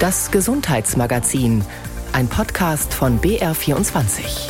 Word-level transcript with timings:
Das 0.00 0.30
Gesundheitsmagazin, 0.30 1.64
ein 2.12 2.28
Podcast 2.28 2.94
von 2.94 3.20
BR24. 3.20 4.48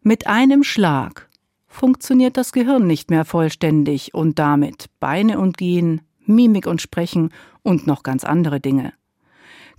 Mit 0.00 0.28
einem 0.28 0.62
Schlag 0.62 1.28
funktioniert 1.66 2.36
das 2.36 2.52
Gehirn 2.52 2.86
nicht 2.86 3.10
mehr 3.10 3.24
vollständig 3.24 4.14
und 4.14 4.38
damit 4.38 4.86
Beine 5.00 5.40
und 5.40 5.56
Gehen, 5.56 6.02
Mimik 6.24 6.68
und 6.68 6.80
Sprechen 6.80 7.30
und 7.64 7.88
noch 7.88 8.04
ganz 8.04 8.22
andere 8.22 8.60
Dinge. 8.60 8.92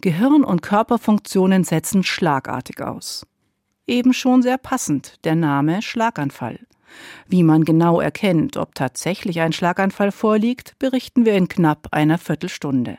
Gehirn 0.02 0.44
und 0.44 0.62
Körperfunktionen 0.62 1.64
setzen 1.64 2.04
schlagartig 2.04 2.82
aus. 2.82 3.26
Eben 3.88 4.12
schon 4.12 4.42
sehr 4.42 4.58
passend 4.58 5.24
der 5.24 5.36
Name 5.36 5.82
Schlaganfall. 5.82 6.60
Wie 7.28 7.44
man 7.44 7.64
genau 7.64 8.00
erkennt, 8.00 8.58
ob 8.58 8.76
tatsächlich 8.76 9.42
ein 9.42 9.54
Schlaganfall 9.54 10.12
vorliegt, 10.12 10.78
berichten 10.80 11.26
wir 11.26 11.34
in 11.36 11.48
knapp 11.48 11.88
einer 11.92 12.18
Viertelstunde. 12.18 12.98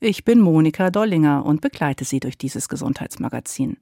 Ich 0.00 0.24
bin 0.24 0.40
Monika 0.40 0.90
Dollinger 0.90 1.46
und 1.46 1.60
begleite 1.60 2.04
Sie 2.04 2.20
durch 2.20 2.36
dieses 2.36 2.68
Gesundheitsmagazin. 2.68 3.78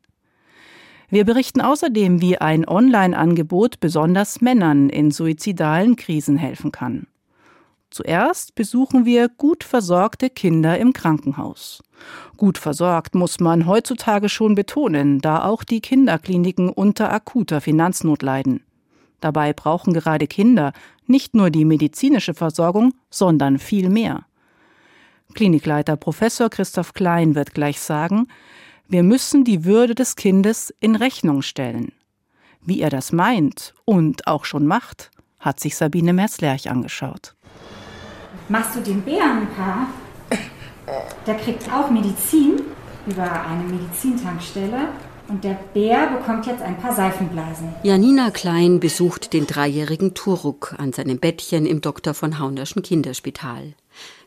Wir 1.08 1.24
berichten 1.24 1.60
außerdem, 1.60 2.20
wie 2.20 2.38
ein 2.38 2.66
Online-Angebot 2.66 3.80
besonders 3.80 4.40
Männern 4.40 4.88
in 4.88 5.10
suizidalen 5.10 5.96
Krisen 5.96 6.38
helfen 6.38 6.72
kann. 6.72 7.06
Zuerst 7.90 8.54
besuchen 8.54 9.04
wir 9.04 9.28
gut 9.28 9.64
versorgte 9.64 10.30
Kinder 10.30 10.78
im 10.78 10.94
Krankenhaus. 10.94 11.82
Gut 12.38 12.56
versorgt 12.56 13.14
muss 13.14 13.38
man 13.38 13.66
heutzutage 13.66 14.30
schon 14.30 14.54
betonen, 14.54 15.20
da 15.20 15.44
auch 15.44 15.62
die 15.62 15.82
Kinderkliniken 15.82 16.70
unter 16.70 17.12
akuter 17.12 17.60
Finanznot 17.60 18.22
leiden. 18.22 18.62
Dabei 19.22 19.52
brauchen 19.52 19.94
gerade 19.94 20.26
Kinder 20.26 20.72
nicht 21.06 21.34
nur 21.34 21.48
die 21.48 21.64
medizinische 21.64 22.34
Versorgung, 22.34 22.92
sondern 23.08 23.58
viel 23.58 23.88
mehr. 23.88 24.26
Klinikleiter 25.32 25.96
Professor 25.96 26.50
Christoph 26.50 26.92
Klein 26.92 27.36
wird 27.36 27.54
gleich 27.54 27.80
sagen, 27.80 28.26
wir 28.88 29.04
müssen 29.04 29.44
die 29.44 29.64
Würde 29.64 29.94
des 29.94 30.16
Kindes 30.16 30.74
in 30.80 30.96
Rechnung 30.96 31.40
stellen. 31.40 31.92
Wie 32.62 32.80
er 32.80 32.90
das 32.90 33.12
meint 33.12 33.74
und 33.84 34.26
auch 34.26 34.44
schon 34.44 34.66
macht, 34.66 35.12
hat 35.38 35.60
sich 35.60 35.76
Sabine 35.76 36.12
Merzlerch 36.12 36.68
angeschaut. 36.68 37.34
Machst 38.48 38.74
du 38.74 38.80
den 38.80 39.02
Bären 39.02 39.38
ein 39.38 39.54
paar? 39.54 39.86
Der 41.26 41.36
kriegt 41.36 41.72
auch 41.72 41.90
Medizin 41.90 42.60
über 43.06 43.46
eine 43.46 43.62
Medizintankstelle. 43.64 44.88
Und 45.28 45.44
der 45.44 45.58
Bär 45.72 46.08
bekommt 46.08 46.46
jetzt 46.46 46.62
ein 46.62 46.76
paar 46.78 46.94
Seifenblasen. 46.94 47.68
Janina 47.82 48.30
Klein 48.30 48.80
besucht 48.80 49.32
den 49.32 49.46
dreijährigen 49.46 50.14
Turuk 50.14 50.74
an 50.78 50.92
seinem 50.92 51.18
Bettchen 51.18 51.66
im 51.66 51.80
Dr. 51.80 52.14
von 52.14 52.38
Haunerschen 52.38 52.82
Kinderspital. 52.82 53.74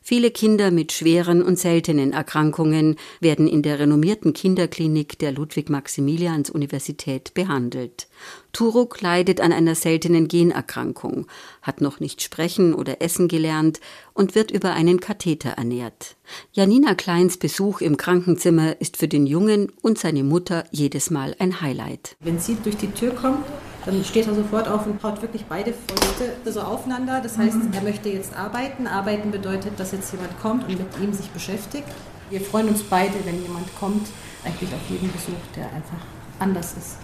Viele 0.07 0.29
Kinder 0.29 0.69
mit 0.69 0.91
schweren 0.91 1.41
und 1.41 1.57
seltenen 1.57 2.13
Erkrankungen 2.13 2.95
werden 3.21 3.47
in 3.47 3.63
der 3.63 3.79
renommierten 3.79 4.33
Kinderklinik 4.33 5.17
der 5.17 5.31
Ludwig-Maximilians-Universität 5.31 7.33
behandelt. 7.33 8.07
Turuk 8.53 9.01
leidet 9.01 9.41
an 9.41 9.51
einer 9.51 9.73
seltenen 9.73 10.27
Generkrankung, 10.27 11.25
hat 11.63 11.81
noch 11.81 11.99
nicht 11.99 12.21
sprechen 12.21 12.75
oder 12.75 13.01
essen 13.01 13.27
gelernt 13.27 13.79
und 14.13 14.35
wird 14.35 14.51
über 14.51 14.73
einen 14.73 14.99
Katheter 14.99 15.49
ernährt. 15.49 16.17
Janina 16.51 16.93
Kleins 16.93 17.37
Besuch 17.37 17.81
im 17.81 17.97
Krankenzimmer 17.97 18.79
ist 18.79 18.97
für 18.97 19.07
den 19.07 19.25
Jungen 19.25 19.71
und 19.81 19.97
seine 19.97 20.23
Mutter 20.23 20.65
jedes 20.69 21.09
Mal 21.09 21.35
ein 21.39 21.61
Highlight. 21.61 22.15
Wenn 22.19 22.37
sie 22.37 22.55
durch 22.63 22.77
die 22.77 22.91
Tür 22.91 23.15
kommt, 23.15 23.43
dann 23.85 24.03
steht 24.03 24.27
er 24.27 24.33
sofort 24.33 24.67
auf 24.67 24.85
und 24.85 25.01
haut 25.03 25.21
wirklich 25.21 25.45
beide 25.45 25.73
Fäuste 25.73 26.51
so 26.51 26.61
aufeinander. 26.61 27.21
Das 27.21 27.37
heißt, 27.37 27.55
mhm. 27.55 27.73
er 27.73 27.81
möchte 27.81 28.09
jetzt 28.09 28.35
arbeiten. 28.35 28.87
Arbeiten 28.87 29.31
bedeutet, 29.31 29.79
dass 29.79 29.91
jetzt 29.91 30.11
jemand 30.11 30.39
kommt 30.41 30.67
und 30.67 30.77
mit 30.77 30.87
ihm 31.01 31.13
sich 31.13 31.29
beschäftigt. 31.29 31.87
Wir 32.29 32.41
freuen 32.41 32.69
uns 32.69 32.81
beide, 32.83 33.13
wenn 33.25 33.41
jemand 33.41 33.67
kommt, 33.79 34.07
eigentlich 34.43 34.73
auf 34.73 34.89
jeden 34.89 35.11
Besuch, 35.11 35.33
der 35.55 35.65
einfach 35.65 35.99
anders 36.39 36.73
ist. 36.73 36.97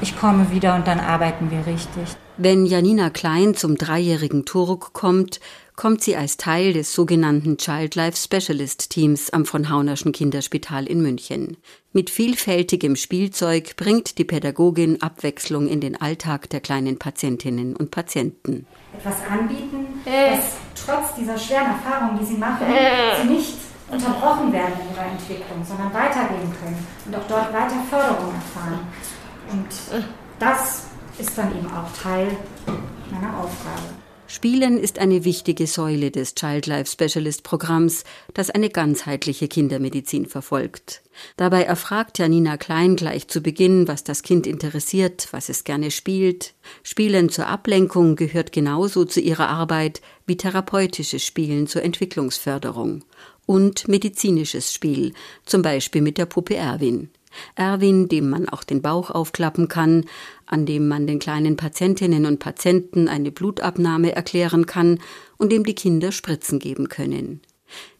Ich 0.00 0.18
komme 0.18 0.50
wieder 0.50 0.74
und 0.74 0.86
dann 0.88 0.98
arbeiten 0.98 1.50
wir 1.50 1.64
richtig. 1.64 2.16
Wenn 2.36 2.66
Janina 2.66 3.08
Klein 3.08 3.54
zum 3.54 3.76
dreijährigen 3.76 4.44
Turuk 4.44 4.92
kommt, 4.92 5.38
kommt 5.76 6.02
sie 6.02 6.16
als 6.16 6.38
Teil 6.38 6.72
des 6.72 6.92
sogenannten 6.94 7.58
Child 7.58 7.94
Life 7.94 8.16
Specialist 8.16 8.90
Teams 8.90 9.30
am 9.30 9.44
von 9.44 9.68
Haunerschen 9.68 10.12
Kinderspital 10.12 10.86
in 10.86 11.02
München. 11.02 11.58
Mit 11.92 12.08
vielfältigem 12.08 12.96
Spielzeug 12.96 13.76
bringt 13.76 14.16
die 14.18 14.24
Pädagogin 14.24 15.02
Abwechslung 15.02 15.68
in 15.68 15.80
den 15.80 16.00
Alltag 16.00 16.48
der 16.48 16.60
kleinen 16.60 16.98
Patientinnen 16.98 17.76
und 17.76 17.90
Patienten. 17.90 18.66
Etwas 18.96 19.16
anbieten, 19.30 19.86
dass 20.04 20.56
trotz 20.74 21.14
dieser 21.14 21.38
schweren 21.38 21.66
Erfahrungen, 21.66 22.18
die 22.20 22.24
sie 22.24 22.38
machen, 22.38 22.66
sie 23.22 23.28
nicht 23.28 23.54
unterbrochen 23.90 24.52
werden 24.52 24.74
in 24.80 24.94
ihrer 24.94 25.06
Entwicklung, 25.06 25.64
sondern 25.64 25.92
weitergehen 25.92 26.52
können 26.60 26.86
und 27.04 27.16
auch 27.16 27.28
dort 27.28 27.52
weiter 27.52 27.76
Förderung 27.88 28.32
erfahren. 28.34 28.80
Und 29.52 30.02
das 30.38 30.86
ist 31.18 31.36
dann 31.36 31.56
eben 31.56 31.68
auch 31.68 31.90
Teil 32.02 32.28
meiner 33.10 33.38
Aufgabe. 33.38 34.05
Spielen 34.36 34.78
ist 34.78 34.98
eine 34.98 35.24
wichtige 35.24 35.66
Säule 35.66 36.10
des 36.10 36.34
Child 36.34 36.66
Life 36.66 36.92
Specialist 36.92 37.42
Programms, 37.42 38.04
das 38.34 38.50
eine 38.50 38.68
ganzheitliche 38.68 39.48
Kindermedizin 39.48 40.26
verfolgt. 40.26 41.00
Dabei 41.38 41.62
erfragt 41.62 42.18
Janina 42.18 42.58
Klein 42.58 42.96
gleich 42.96 43.28
zu 43.28 43.40
Beginn, 43.40 43.88
was 43.88 44.04
das 44.04 44.22
Kind 44.22 44.46
interessiert, 44.46 45.28
was 45.30 45.48
es 45.48 45.64
gerne 45.64 45.90
spielt. 45.90 46.52
Spielen 46.82 47.30
zur 47.30 47.46
Ablenkung 47.46 48.14
gehört 48.14 48.52
genauso 48.52 49.06
zu 49.06 49.20
ihrer 49.20 49.48
Arbeit 49.48 50.02
wie 50.26 50.36
therapeutisches 50.36 51.24
Spielen 51.24 51.66
zur 51.66 51.82
Entwicklungsförderung 51.82 53.06
und 53.46 53.88
medizinisches 53.88 54.70
Spiel, 54.70 55.14
zum 55.46 55.62
Beispiel 55.62 56.02
mit 56.02 56.18
der 56.18 56.26
Puppe 56.26 56.56
Erwin. 56.56 57.08
Erwin, 57.54 58.08
dem 58.08 58.30
man 58.30 58.48
auch 58.48 58.64
den 58.64 58.82
Bauch 58.82 59.10
aufklappen 59.10 59.68
kann, 59.68 60.04
an 60.46 60.66
dem 60.66 60.88
man 60.88 61.06
den 61.06 61.18
kleinen 61.18 61.56
Patientinnen 61.56 62.26
und 62.26 62.38
Patienten 62.38 63.08
eine 63.08 63.30
Blutabnahme 63.30 64.14
erklären 64.14 64.66
kann 64.66 65.00
und 65.36 65.52
dem 65.52 65.64
die 65.64 65.74
Kinder 65.74 66.12
Spritzen 66.12 66.58
geben 66.58 66.88
können. 66.88 67.40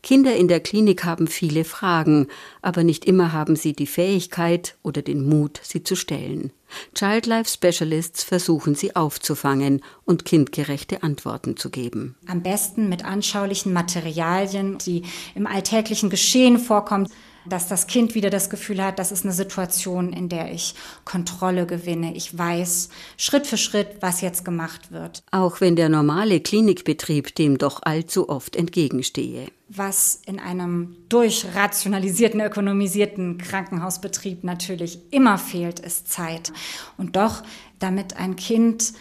Kinder 0.03 0.37
in 0.37 0.47
der 0.47 0.61
Klinik 0.61 1.05
haben 1.05 1.27
viele 1.27 1.65
Fragen, 1.65 2.29
aber 2.63 2.85
nicht 2.85 3.05
immer 3.05 3.33
haben 3.33 3.57
sie 3.57 3.73
die 3.73 3.87
Fähigkeit 3.87 4.77
oder 4.83 5.03
den 5.03 5.29
Mut, 5.29 5.61
sie 5.63 5.83
zu 5.83 5.97
stellen. 5.97 6.53
Child 6.95 7.27
Life 7.27 7.51
Specialists 7.51 8.23
versuchen 8.23 8.75
sie 8.75 8.95
aufzufangen 8.95 9.83
und 10.05 10.25
kindgerechte 10.25 11.03
Antworten 11.03 11.57
zu 11.57 11.71
geben. 11.71 12.17
Am 12.29 12.43
besten 12.43 12.89
mit 12.89 13.05
anschaulichen 13.05 13.73
Materialien, 13.73 14.79
die 14.79 15.03
im 15.35 15.47
alltäglichen 15.47 16.11
Geschehen 16.11 16.59
vorkommen 16.59 17.09
dass 17.49 17.69
das 17.69 17.87
Kind 17.87 18.15
wieder 18.15 18.31
das 18.31 18.51
Gefühl 18.51 18.83
hat, 18.83 18.99
das 18.99 19.13
ist 19.13 19.25
eine 19.25 19.33
Situation, 19.33 20.13
in 20.13 20.29
der 20.29 20.53
ich 20.53 20.75
Kontrolle 21.05 21.67
gewinne. 21.67 22.15
Ich 22.15 22.37
weiß 22.37 22.89
Schritt 23.17 23.47
für 23.47 23.57
Schritt, 23.57 23.99
was 24.01 24.21
jetzt 24.21 24.45
gemacht 24.45 24.93
wird. 24.93 25.23
Auch 25.31 25.61
wenn 25.61 25.77
der 25.77 25.89
normale 25.89 26.41
Klinikbetrieb 26.41 27.35
dem 27.35 27.59
doch 27.59 27.81
allzu 27.83 28.29
oft 28.29 28.57
entgegenstehe. 28.57 29.47
Was 29.69 30.21
in 30.27 30.39
einem 30.39 30.97
durchrationalisierten, 31.09 32.41
ökonomisierten 32.41 33.39
Krankenhausbetrieb 33.39 34.45
natürlich 34.45 35.01
immer 35.11 35.39
fehlt, 35.39 35.81
ist 35.81 36.11
Zeit. 36.11 36.53
Und 36.97 37.17
doch, 37.17 37.43
damit 37.81 38.17
ein 38.17 38.37
Kind 38.37 38.93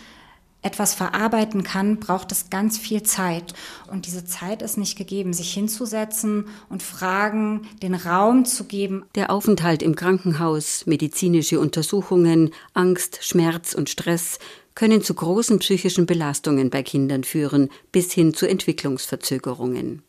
etwas 0.65 0.95
verarbeiten 0.95 1.63
kann, 1.63 1.99
braucht 1.99 2.31
es 2.31 2.49
ganz 2.49 2.77
viel 2.77 3.03
Zeit. 3.03 3.53
Und 3.91 4.07
diese 4.07 4.25
Zeit 4.25 4.61
ist 4.61 4.77
nicht 4.77 4.97
gegeben, 4.97 5.31
sich 5.31 5.53
hinzusetzen 5.53 6.47
und 6.69 6.81
Fragen 6.81 7.67
den 7.83 7.93
Raum 7.93 8.45
zu 8.45 8.65
geben. 8.65 9.05
Der 9.13 9.29
Aufenthalt 9.29 9.83
im 9.83 9.95
Krankenhaus, 9.95 10.85
medizinische 10.87 11.59
Untersuchungen, 11.59 12.51
Angst, 12.73 13.19
Schmerz 13.21 13.73
und 13.73 13.89
Stress 13.89 14.39
können 14.73 15.01
zu 15.01 15.13
großen 15.13 15.59
psychischen 15.59 16.05
Belastungen 16.05 16.69
bei 16.69 16.83
Kindern 16.83 17.23
führen, 17.23 17.69
bis 17.91 18.11
hin 18.11 18.33
zu 18.33 18.45
Entwicklungsverzögerungen 18.47 20.01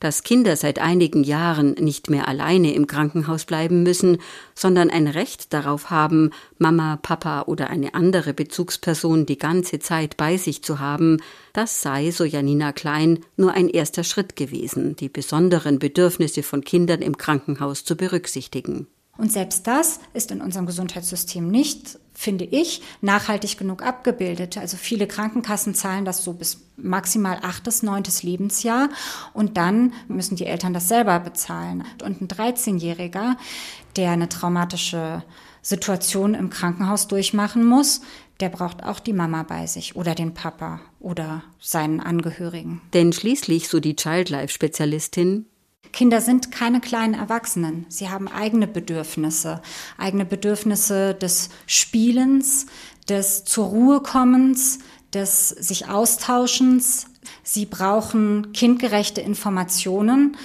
dass 0.00 0.22
Kinder 0.22 0.56
seit 0.56 0.78
einigen 0.78 1.24
Jahren 1.24 1.72
nicht 1.72 2.10
mehr 2.10 2.28
alleine 2.28 2.74
im 2.74 2.86
Krankenhaus 2.86 3.44
bleiben 3.44 3.82
müssen, 3.82 4.18
sondern 4.54 4.90
ein 4.90 5.06
Recht 5.06 5.52
darauf 5.52 5.90
haben, 5.90 6.30
Mama, 6.58 6.98
Papa 7.00 7.42
oder 7.42 7.70
eine 7.70 7.94
andere 7.94 8.34
Bezugsperson 8.34 9.26
die 9.26 9.38
ganze 9.38 9.78
Zeit 9.78 10.16
bei 10.16 10.36
sich 10.36 10.62
zu 10.62 10.78
haben, 10.78 11.18
das 11.52 11.82
sei, 11.82 12.10
so 12.10 12.24
Janina 12.24 12.72
Klein, 12.72 13.20
nur 13.36 13.52
ein 13.52 13.68
erster 13.68 14.04
Schritt 14.04 14.36
gewesen, 14.36 14.96
die 14.96 15.08
besonderen 15.08 15.78
Bedürfnisse 15.78 16.42
von 16.42 16.62
Kindern 16.62 17.02
im 17.02 17.16
Krankenhaus 17.16 17.84
zu 17.84 17.96
berücksichtigen. 17.96 18.86
Und 19.18 19.32
selbst 19.32 19.66
das 19.66 19.98
ist 20.14 20.30
in 20.30 20.40
unserem 20.40 20.64
Gesundheitssystem 20.64 21.50
nicht, 21.50 21.98
finde 22.14 22.44
ich, 22.44 22.82
nachhaltig 23.00 23.58
genug 23.58 23.82
abgebildet. 23.82 24.56
Also 24.56 24.76
viele 24.76 25.08
Krankenkassen 25.08 25.74
zahlen 25.74 26.04
das 26.04 26.22
so 26.22 26.32
bis 26.34 26.60
maximal 26.76 27.40
achtes, 27.42 27.82
neuntes 27.82 28.22
Lebensjahr 28.22 28.88
und 29.34 29.56
dann 29.56 29.92
müssen 30.06 30.36
die 30.36 30.46
Eltern 30.46 30.72
das 30.72 30.86
selber 30.86 31.18
bezahlen. 31.18 31.84
Und 32.04 32.22
ein 32.22 32.28
13-Jähriger, 32.28 33.36
der 33.96 34.12
eine 34.12 34.28
traumatische 34.28 35.24
Situation 35.62 36.34
im 36.34 36.48
Krankenhaus 36.48 37.08
durchmachen 37.08 37.66
muss, 37.66 38.02
der 38.38 38.50
braucht 38.50 38.84
auch 38.84 39.00
die 39.00 39.12
Mama 39.12 39.42
bei 39.42 39.66
sich 39.66 39.96
oder 39.96 40.14
den 40.14 40.32
Papa 40.32 40.80
oder 41.00 41.42
seinen 41.58 41.98
Angehörigen. 41.98 42.80
Denn 42.94 43.12
schließlich, 43.12 43.68
so 43.68 43.80
die 43.80 43.96
Childlife-Spezialistin, 43.96 45.46
Kinder 45.98 46.20
sind 46.20 46.52
keine 46.52 46.80
kleinen 46.80 47.14
Erwachsenen. 47.14 47.84
Sie 47.88 48.08
haben 48.08 48.28
eigene 48.28 48.68
Bedürfnisse, 48.68 49.60
eigene 49.96 50.24
Bedürfnisse 50.24 51.12
des 51.12 51.48
Spielens, 51.66 52.66
des 53.08 53.42
zur 53.42 53.66
Ruhe 53.66 54.00
kommens, 54.00 54.78
des 55.12 55.48
sich 55.48 55.88
Austauschens. 55.88 57.06
Sie 57.42 57.66
brauchen 57.66 58.52
kindgerechte 58.52 59.20
Informationen. 59.20 60.36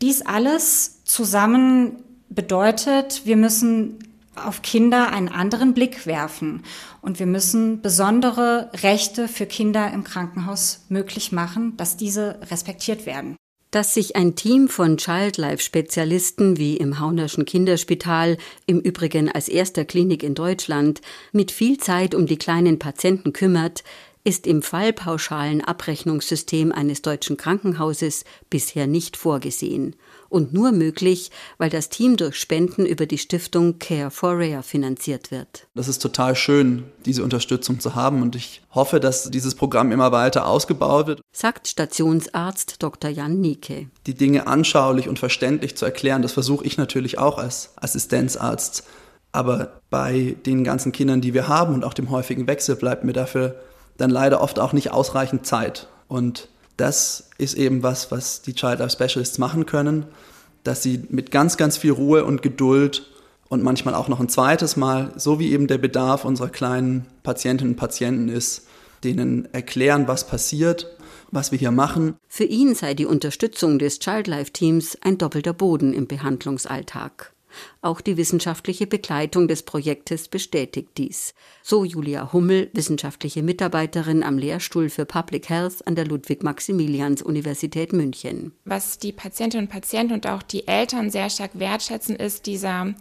Dies 0.00 0.22
alles 0.22 1.04
zusammen 1.04 2.02
bedeutet, 2.30 3.26
wir 3.26 3.36
müssen 3.36 3.98
auf 4.34 4.62
Kinder 4.62 5.12
einen 5.12 5.28
anderen 5.28 5.74
Blick 5.74 6.06
werfen. 6.06 6.62
Und 7.02 7.18
wir 7.18 7.26
müssen 7.26 7.82
besondere 7.82 8.70
Rechte 8.72 9.28
für 9.28 9.44
Kinder 9.44 9.92
im 9.92 10.04
Krankenhaus 10.04 10.86
möglich 10.88 11.32
machen, 11.32 11.76
dass 11.76 11.98
diese 11.98 12.40
respektiert 12.50 13.04
werden. 13.04 13.36
Dass 13.76 13.92
sich 13.92 14.16
ein 14.16 14.36
Team 14.36 14.68
von 14.68 14.96
Childlife-Spezialisten 14.96 16.56
wie 16.56 16.78
im 16.78 16.98
Haunerschen 16.98 17.44
Kinderspital, 17.44 18.38
im 18.64 18.80
Übrigen 18.80 19.30
als 19.30 19.50
erster 19.50 19.84
Klinik 19.84 20.22
in 20.22 20.34
Deutschland, 20.34 21.02
mit 21.30 21.50
viel 21.50 21.76
Zeit 21.76 22.14
um 22.14 22.24
die 22.24 22.38
kleinen 22.38 22.78
Patienten 22.78 23.34
kümmert, 23.34 23.84
ist 24.26 24.48
im 24.48 24.60
fallpauschalen 24.60 25.62
Abrechnungssystem 25.62 26.72
eines 26.72 27.00
deutschen 27.00 27.36
Krankenhauses 27.36 28.24
bisher 28.50 28.88
nicht 28.88 29.16
vorgesehen 29.16 29.94
und 30.28 30.52
nur 30.52 30.72
möglich, 30.72 31.30
weil 31.58 31.70
das 31.70 31.90
Team 31.90 32.16
durch 32.16 32.34
Spenden 32.34 32.86
über 32.86 33.06
die 33.06 33.18
Stiftung 33.18 33.78
Care 33.78 34.10
for 34.10 34.32
Rare 34.32 34.64
finanziert 34.64 35.30
wird. 35.30 35.68
Das 35.76 35.86
ist 35.86 36.00
total 36.00 36.34
schön, 36.34 36.82
diese 37.04 37.22
Unterstützung 37.22 37.78
zu 37.78 37.94
haben 37.94 38.20
und 38.20 38.34
ich 38.34 38.62
hoffe, 38.74 38.98
dass 38.98 39.30
dieses 39.30 39.54
Programm 39.54 39.92
immer 39.92 40.10
weiter 40.10 40.48
ausgebaut 40.48 41.06
wird. 41.06 41.20
Sagt 41.30 41.68
Stationsarzt 41.68 42.82
Dr. 42.82 43.12
Jan 43.12 43.40
Nieke. 43.40 43.86
Die 44.08 44.14
Dinge 44.14 44.48
anschaulich 44.48 45.08
und 45.08 45.20
verständlich 45.20 45.76
zu 45.76 45.84
erklären, 45.84 46.22
das 46.22 46.32
versuche 46.32 46.64
ich 46.66 46.78
natürlich 46.78 47.18
auch 47.18 47.38
als 47.38 47.74
Assistenzarzt. 47.76 48.82
Aber 49.30 49.82
bei 49.88 50.34
den 50.46 50.64
ganzen 50.64 50.90
Kindern, 50.90 51.20
die 51.20 51.32
wir 51.32 51.46
haben 51.46 51.74
und 51.74 51.84
auch 51.84 51.94
dem 51.94 52.10
häufigen 52.10 52.48
Wechsel, 52.48 52.74
bleibt 52.74 53.04
mir 53.04 53.12
dafür 53.12 53.54
dann 53.96 54.10
leider 54.10 54.40
oft 54.40 54.58
auch 54.58 54.72
nicht 54.72 54.90
ausreichend 54.92 55.46
Zeit. 55.46 55.88
Und 56.08 56.48
das 56.76 57.30
ist 57.38 57.54
eben 57.54 57.82
was, 57.82 58.10
was 58.10 58.42
die 58.42 58.54
Child 58.54 58.80
Life 58.80 58.92
Specialists 58.92 59.38
machen 59.38 59.66
können, 59.66 60.06
dass 60.64 60.82
sie 60.82 61.04
mit 61.08 61.30
ganz, 61.30 61.56
ganz 61.56 61.76
viel 61.76 61.92
Ruhe 61.92 62.24
und 62.24 62.42
Geduld 62.42 63.10
und 63.48 63.62
manchmal 63.62 63.94
auch 63.94 64.08
noch 64.08 64.20
ein 64.20 64.28
zweites 64.28 64.76
Mal, 64.76 65.12
so 65.16 65.38
wie 65.38 65.52
eben 65.52 65.66
der 65.68 65.78
Bedarf 65.78 66.24
unserer 66.24 66.48
kleinen 66.48 67.06
Patientinnen 67.22 67.74
und 67.74 67.78
Patienten 67.78 68.28
ist, 68.28 68.66
denen 69.04 69.48
erklären, 69.52 70.08
was 70.08 70.26
passiert, 70.26 70.96
was 71.30 71.52
wir 71.52 71.58
hier 71.58 71.70
machen. 71.70 72.16
Für 72.28 72.44
ihn 72.44 72.74
sei 72.74 72.94
die 72.94 73.06
Unterstützung 73.06 73.78
des 73.78 73.98
Child 73.98 74.26
Life 74.26 74.52
Teams 74.52 74.98
ein 75.02 75.18
doppelter 75.18 75.52
Boden 75.52 75.92
im 75.92 76.06
Behandlungsalltag. 76.06 77.32
Auch 77.80 78.00
die 78.00 78.16
wissenschaftliche 78.16 78.86
Begleitung 78.86 79.48
des 79.48 79.62
Projektes 79.62 80.28
bestätigt 80.28 80.90
dies. 80.96 81.34
So 81.62 81.84
Julia 81.84 82.32
Hummel, 82.32 82.70
wissenschaftliche 82.72 83.42
Mitarbeiterin 83.42 84.22
am 84.22 84.38
Lehrstuhl 84.38 84.88
für 84.88 85.04
Public 85.04 85.48
Health 85.48 85.86
an 85.86 85.94
der 85.94 86.06
Ludwig-Maximilians-Universität 86.06 87.92
München. 87.92 88.52
Was 88.64 88.98
die 88.98 89.12
Patientinnen 89.12 89.66
und 89.66 89.72
Patienten 89.72 90.14
und 90.14 90.26
auch 90.26 90.42
die 90.42 90.66
Eltern 90.66 91.10
sehr 91.10 91.30
stark 91.30 91.58
wertschätzen, 91.58 92.16
ist 92.16 92.46
dieser 92.46 92.94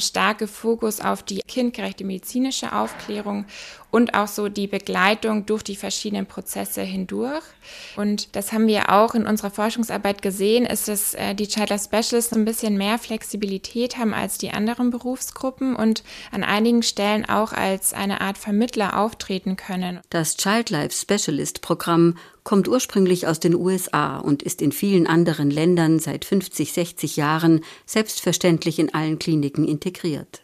starke 0.00 0.46
Fokus 0.46 1.00
auf 1.00 1.22
die 1.22 1.40
kindgerechte 1.46 2.04
medizinische 2.04 2.72
Aufklärung 2.72 3.46
und 3.90 4.14
auch 4.14 4.28
so 4.28 4.48
die 4.48 4.66
Begleitung 4.66 5.46
durch 5.46 5.62
die 5.62 5.76
verschiedenen 5.76 6.26
Prozesse 6.26 6.82
hindurch. 6.82 7.44
Und 7.96 8.36
das 8.36 8.52
haben 8.52 8.66
wir 8.66 8.90
auch 8.90 9.14
in 9.14 9.26
unserer 9.26 9.50
Forschungsarbeit 9.50 10.22
gesehen, 10.22 10.66
ist, 10.66 10.88
dass 10.88 11.14
äh, 11.14 11.34
die 11.34 11.48
Childlife 11.48 11.84
Specialists 11.84 12.32
ein 12.32 12.44
bisschen 12.44 12.76
mehr 12.76 12.98
Flexibilität 12.98 13.96
haben 13.96 14.14
als 14.14 14.38
die 14.38 14.50
anderen 14.50 14.90
Berufsgruppen 14.90 15.74
und 15.74 16.02
an 16.32 16.44
einigen 16.44 16.82
Stellen 16.82 17.24
auch 17.24 17.52
als 17.52 17.94
eine 17.94 18.20
Art 18.20 18.38
Vermittler 18.38 18.98
auftreten 18.98 19.56
können. 19.56 20.00
Das 20.10 20.36
Childlife 20.36 20.92
Specialist 20.92 21.62
Programm 21.62 22.16
kommt 22.44 22.68
ursprünglich 22.68 23.26
aus 23.26 23.40
den 23.40 23.54
USA 23.54 24.18
und 24.18 24.42
ist 24.42 24.62
in 24.62 24.72
vielen 24.72 25.06
anderen 25.06 25.50
Ländern 25.50 25.98
seit 25.98 26.24
50, 26.24 26.72
60 26.72 27.16
Jahren 27.16 27.60
selbstverständlich 27.84 28.78
in 28.78 28.94
allen 28.94 29.18
Kliniken 29.18 29.66
integriert. 29.66 30.42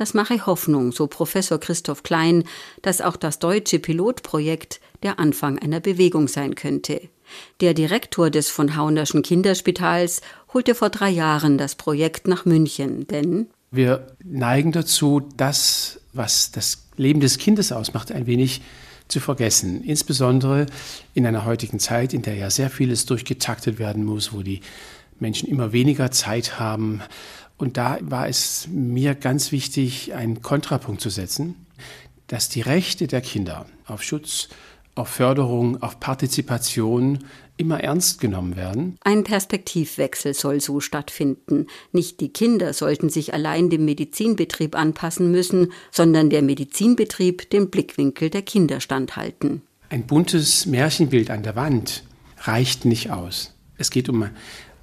Das 0.00 0.14
mache 0.14 0.46
Hoffnung, 0.46 0.92
so 0.92 1.08
Professor 1.08 1.60
Christoph 1.60 2.02
Klein, 2.02 2.44
dass 2.80 3.02
auch 3.02 3.16
das 3.16 3.38
deutsche 3.38 3.78
Pilotprojekt 3.78 4.80
der 5.02 5.18
Anfang 5.18 5.58
einer 5.58 5.78
Bewegung 5.78 6.26
sein 6.26 6.54
könnte. 6.54 7.02
Der 7.60 7.74
Direktor 7.74 8.30
des 8.30 8.48
von 8.48 8.76
Haunerschen 8.76 9.20
Kinderspitals 9.20 10.22
holte 10.54 10.74
vor 10.74 10.88
drei 10.88 11.10
Jahren 11.10 11.58
das 11.58 11.74
Projekt 11.74 12.28
nach 12.28 12.46
München, 12.46 13.06
denn 13.08 13.48
wir 13.70 14.16
neigen 14.24 14.72
dazu, 14.72 15.20
das, 15.36 16.00
was 16.14 16.50
das 16.50 16.86
Leben 16.96 17.20
des 17.20 17.36
Kindes 17.36 17.70
ausmacht, 17.70 18.10
ein 18.10 18.26
wenig 18.26 18.62
zu 19.08 19.20
vergessen. 19.20 19.84
Insbesondere 19.84 20.64
in 21.12 21.26
einer 21.26 21.44
heutigen 21.44 21.78
Zeit, 21.78 22.14
in 22.14 22.22
der 22.22 22.36
ja 22.36 22.48
sehr 22.48 22.70
vieles 22.70 23.04
durchgetaktet 23.04 23.78
werden 23.78 24.06
muss, 24.06 24.32
wo 24.32 24.40
die 24.40 24.62
Menschen 25.20 25.48
immer 25.50 25.72
weniger 25.72 26.10
Zeit 26.10 26.58
haben, 26.58 27.02
und 27.60 27.76
da 27.76 27.98
war 28.00 28.26
es 28.26 28.68
mir 28.72 29.14
ganz 29.14 29.52
wichtig, 29.52 30.14
einen 30.14 30.40
Kontrapunkt 30.40 31.00
zu 31.00 31.10
setzen, 31.10 31.54
dass 32.26 32.48
die 32.48 32.62
Rechte 32.62 33.06
der 33.06 33.20
Kinder 33.20 33.66
auf 33.86 34.02
Schutz, 34.02 34.48
auf 34.94 35.08
Förderung, 35.08 35.82
auf 35.82 36.00
Partizipation 36.00 37.18
immer 37.58 37.80
ernst 37.80 38.18
genommen 38.18 38.56
werden. 38.56 38.96
Ein 39.02 39.24
Perspektivwechsel 39.24 40.32
soll 40.32 40.62
so 40.62 40.80
stattfinden. 40.80 41.66
Nicht 41.92 42.20
die 42.20 42.32
Kinder 42.32 42.72
sollten 42.72 43.10
sich 43.10 43.34
allein 43.34 43.68
dem 43.68 43.84
Medizinbetrieb 43.84 44.74
anpassen 44.74 45.30
müssen, 45.30 45.72
sondern 45.90 46.30
der 46.30 46.40
Medizinbetrieb 46.40 47.50
dem 47.50 47.68
Blickwinkel 47.68 48.30
der 48.30 48.42
Kinder 48.42 48.80
standhalten. 48.80 49.60
Ein 49.90 50.06
buntes 50.06 50.64
Märchenbild 50.64 51.30
an 51.30 51.42
der 51.42 51.56
Wand 51.56 52.04
reicht 52.38 52.86
nicht 52.86 53.10
aus. 53.10 53.52
Es 53.76 53.90
geht 53.90 54.08
um 54.08 54.24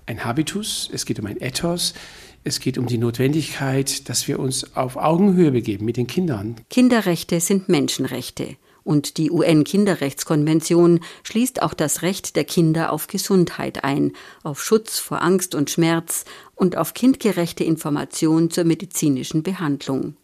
ein 0.05 0.23
Habitus, 0.23 0.89
es 0.93 1.05
geht 1.05 1.19
um 1.19 1.25
ein 1.25 1.41
Ethos, 1.41 1.95
es 2.43 2.59
geht 2.59 2.77
um 2.77 2.87
die 2.87 2.97
Notwendigkeit, 2.97 4.07
dass 4.09 4.27
wir 4.27 4.39
uns 4.39 4.75
auf 4.75 4.95
Augenhöhe 4.95 5.51
begeben 5.51 5.85
mit 5.85 5.97
den 5.97 6.07
Kindern. 6.07 6.55
Kinderrechte 6.69 7.39
sind 7.39 7.69
Menschenrechte. 7.69 8.55
Und 8.83 9.17
die 9.17 9.31
UN-Kinderrechtskonvention 9.31 11.01
schließt 11.23 11.61
auch 11.61 11.73
das 11.73 12.03
Recht 12.03 12.37
der 12.37 12.45
Kinder 12.45 12.93
auf 12.93 13.07
Gesundheit 13.07 13.83
ein, 13.83 14.13
auf 14.43 14.63
Schutz 14.63 14.97
vor 14.97 15.21
Angst 15.21 15.55
und 15.55 15.69
Schmerz 15.69 16.23
und 16.55 16.77
auf 16.77 16.93
kindgerechte 16.93 17.65
Information 17.65 18.49
zur 18.49 18.63
medizinischen 18.63 19.43
Behandlung. 19.43 20.15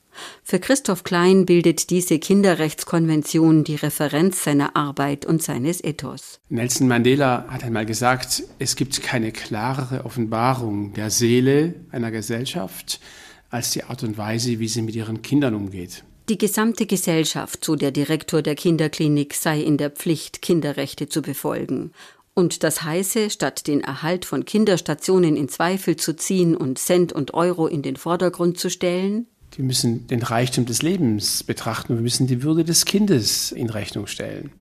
Für 0.44 0.60
Christoph 0.60 1.04
Klein 1.04 1.46
bildet 1.46 1.90
diese 1.90 2.20
Kinderrechtskonvention 2.20 3.64
die 3.64 3.76
Referenz 3.76 4.44
seiner 4.44 4.76
Arbeit 4.76 5.26
und 5.26 5.42
seines 5.42 5.84
Ethos. 5.84 6.40
Nelson 6.50 6.88
Mandela 6.88 7.46
hat 7.50 7.64
einmal 7.64 7.86
gesagt, 7.86 8.44
es 8.60 8.76
gibt 8.76 9.02
keine 9.04 9.32
klarere 9.32 10.06
Offenbarung 10.06 10.94
der 10.94 11.10
Seele 11.10 11.76
einer 11.92 12.12
Gesellschaft 12.12 13.00
als 13.50 13.72
die 13.72 13.84
Art 13.84 14.04
und 14.04 14.18
Weise, 14.18 14.60
wie 14.60 14.68
sie 14.68 14.82
mit 14.82 14.96
ihren 14.96 15.22
Kindern 15.22 15.54
umgeht. 15.54 16.04
Die 16.30 16.38
gesamte 16.38 16.86
Gesellschaft, 16.86 17.66
so 17.66 17.76
der 17.76 17.92
Direktor 17.92 18.42
der 18.42 18.56
Kinderklinik, 18.56 19.34
sei 19.34 19.62
in 19.62 19.78
der 19.78 19.90
Pflicht, 19.90 20.42
Kinderrechte 20.42 21.10
zu 21.10 21.22
befolgen. 21.22 21.92
Und 22.34 22.64
das 22.64 22.82
heiße, 22.82 23.30
statt 23.30 23.68
den 23.68 23.82
Erhalt 23.82 24.26
von 24.26 24.46
Kinderstationen 24.46 25.36
in 25.36 25.50
Zweifel 25.50 25.98
zu 25.98 26.16
ziehen 26.16 26.56
und 26.56 26.80
Cent 26.80 27.14
und 27.14 27.34
Euro 27.34 27.68
in 27.68 27.82
den 27.82 27.96
Vordergrund 27.96 28.58
zu 28.58 28.70
stellen, 28.70 29.28
wir 29.58 29.66
müssen 29.66 30.08
den 30.08 30.22
Reichtum 30.22 30.66
des 30.66 30.82
Lebens 30.82 31.44
betrachten. 31.44 31.96
Wir 31.96 32.02
müssen 32.02 32.28
die 32.28 32.44
Würde 32.44 32.64
des 32.64 32.86
Kindes 32.86 33.52
in 33.52 33.70
Rechnung 33.70 34.08
stellen. 34.08 34.54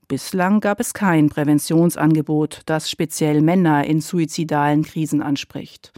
Bislang 0.07 0.59
gab 0.59 0.79
es 0.79 0.93
kein 0.93 1.29
Präventionsangebot, 1.29 2.61
das 2.65 2.89
speziell 2.89 3.41
Männer 3.41 3.85
in 3.85 4.01
suizidalen 4.01 4.83
Krisen 4.83 5.21
anspricht. 5.21 5.91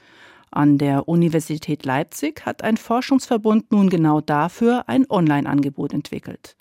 An 0.49 0.77
der 0.77 1.07
Universität 1.07 1.85
Leipzig 1.85 2.45
hat 2.45 2.63
ein 2.63 2.77
Forschungsverbund 2.77 3.71
nun 3.71 3.89
genau 3.89 4.21
dafür 4.21 4.87
ein 4.87 5.05
Online-Angebot 5.09 5.93
entwickelt. 5.93 6.55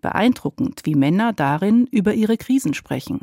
Beeindruckend, 0.00 0.80
wie 0.84 0.94
Männer 0.94 1.32
darin 1.32 1.86
über 1.90 2.14
ihre 2.14 2.38
Krisen 2.38 2.72
sprechen. 2.74 3.20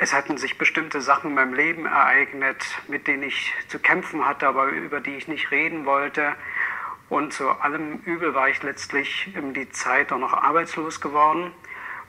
Es 0.00 0.12
hatten 0.12 0.38
sich 0.38 0.58
bestimmte 0.58 1.00
Sachen 1.00 1.30
in 1.30 1.34
meinem 1.34 1.54
Leben 1.54 1.84
ereignet, 1.84 2.64
mit 2.86 3.08
denen 3.08 3.24
ich 3.24 3.52
zu 3.66 3.80
kämpfen 3.80 4.24
hatte, 4.24 4.46
aber 4.46 4.66
über 4.66 5.00
die 5.00 5.16
ich 5.16 5.26
nicht 5.26 5.50
reden 5.50 5.86
wollte. 5.86 6.36
Und 7.08 7.32
zu 7.32 7.48
allem 7.48 7.98
Übel 8.04 8.32
war 8.32 8.48
ich 8.48 8.62
letztlich 8.62 9.34
in 9.34 9.54
die 9.54 9.70
Zeit 9.70 10.12
auch 10.12 10.18
noch 10.18 10.34
arbeitslos 10.34 11.00
geworden 11.00 11.52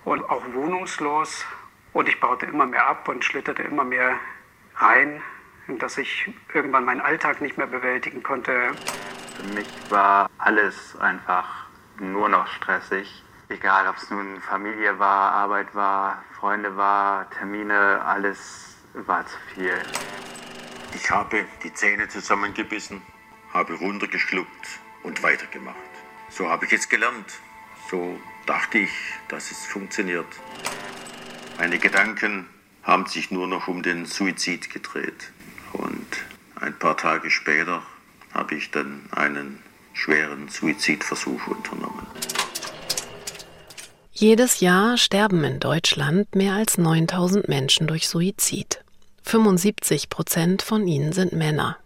und 0.06 0.30
auch 0.30 0.44
wohnungslos. 0.54 1.46
Und 1.92 2.08
ich 2.08 2.20
baute 2.20 2.46
immer 2.46 2.68
mehr 2.68 2.88
ab 2.88 3.08
und 3.08 3.26
schlitterte 3.26 3.64
immer 3.64 3.84
mehr 3.84 4.20
rein, 4.76 5.24
dass 5.68 5.98
ich 5.98 6.32
irgendwann 6.54 6.86
meinen 6.86 7.02
Alltag 7.02 7.42
nicht 7.42 7.58
mehr 7.58 7.66
bewältigen 7.66 8.22
konnte. 8.22 8.72
Für 9.36 9.54
mich 9.56 9.68
war 9.90 10.30
alles 10.38 10.96
einfach 11.00 11.66
nur 12.00 12.30
noch 12.30 12.46
stressig. 12.46 13.24
Egal, 13.52 13.88
ob 13.88 13.98
es 13.98 14.08
nun 14.12 14.40
Familie 14.42 15.00
war, 15.00 15.32
Arbeit 15.32 15.74
war, 15.74 16.24
Freunde 16.40 16.78
war, 16.78 17.28
Termine, 17.32 18.00
alles 18.06 18.76
war 18.94 19.26
zu 19.26 19.38
viel. 19.56 19.74
Ich 20.94 21.10
habe 21.10 21.46
die 21.64 21.74
Zähne 21.74 22.08
zusammengebissen, 22.08 23.02
habe 23.52 23.74
runtergeschluckt 23.74 24.80
und 25.02 25.24
weitergemacht. 25.24 25.76
So 26.30 26.48
habe 26.48 26.68
ich 26.68 26.74
es 26.74 26.90
gelernt. 26.90 27.40
So 27.90 28.20
dachte 28.46 28.78
ich, 28.78 28.92
dass 29.30 29.50
es 29.50 29.66
funktioniert. 29.66 30.28
Meine 31.58 31.80
Gedanken 31.80 32.48
haben 32.84 33.08
sich 33.08 33.32
nur 33.32 33.48
noch 33.48 33.68
um 33.68 33.82
den 33.82 34.06
Suizid 34.06 34.70
gedreht. 34.70 35.32
Und 35.74 36.08
ein 36.62 36.78
paar 36.78 36.98
Tage 36.98 37.32
später 37.32 37.82
habe 38.32 38.54
ich 38.54 38.70
dann 38.70 39.10
einen 39.10 39.64
schweren 39.94 40.50
Suizidversuch 40.50 41.48
unternommen. 41.48 42.06
Jedes 44.20 44.60
Jahr 44.60 44.98
sterben 44.98 45.46
in 45.46 45.62
Deutschland 45.62 46.36
mehr 46.36 46.56
als 46.56 46.78
9000 46.78 47.48
Menschen 47.48 47.88
durch 47.88 48.10
Suizid. 48.10 48.84
75 49.24 50.10
Prozent 50.10 50.62
von 50.62 50.86
ihnen 50.86 51.14
sind 51.14 51.32
Männer. 51.32 51.78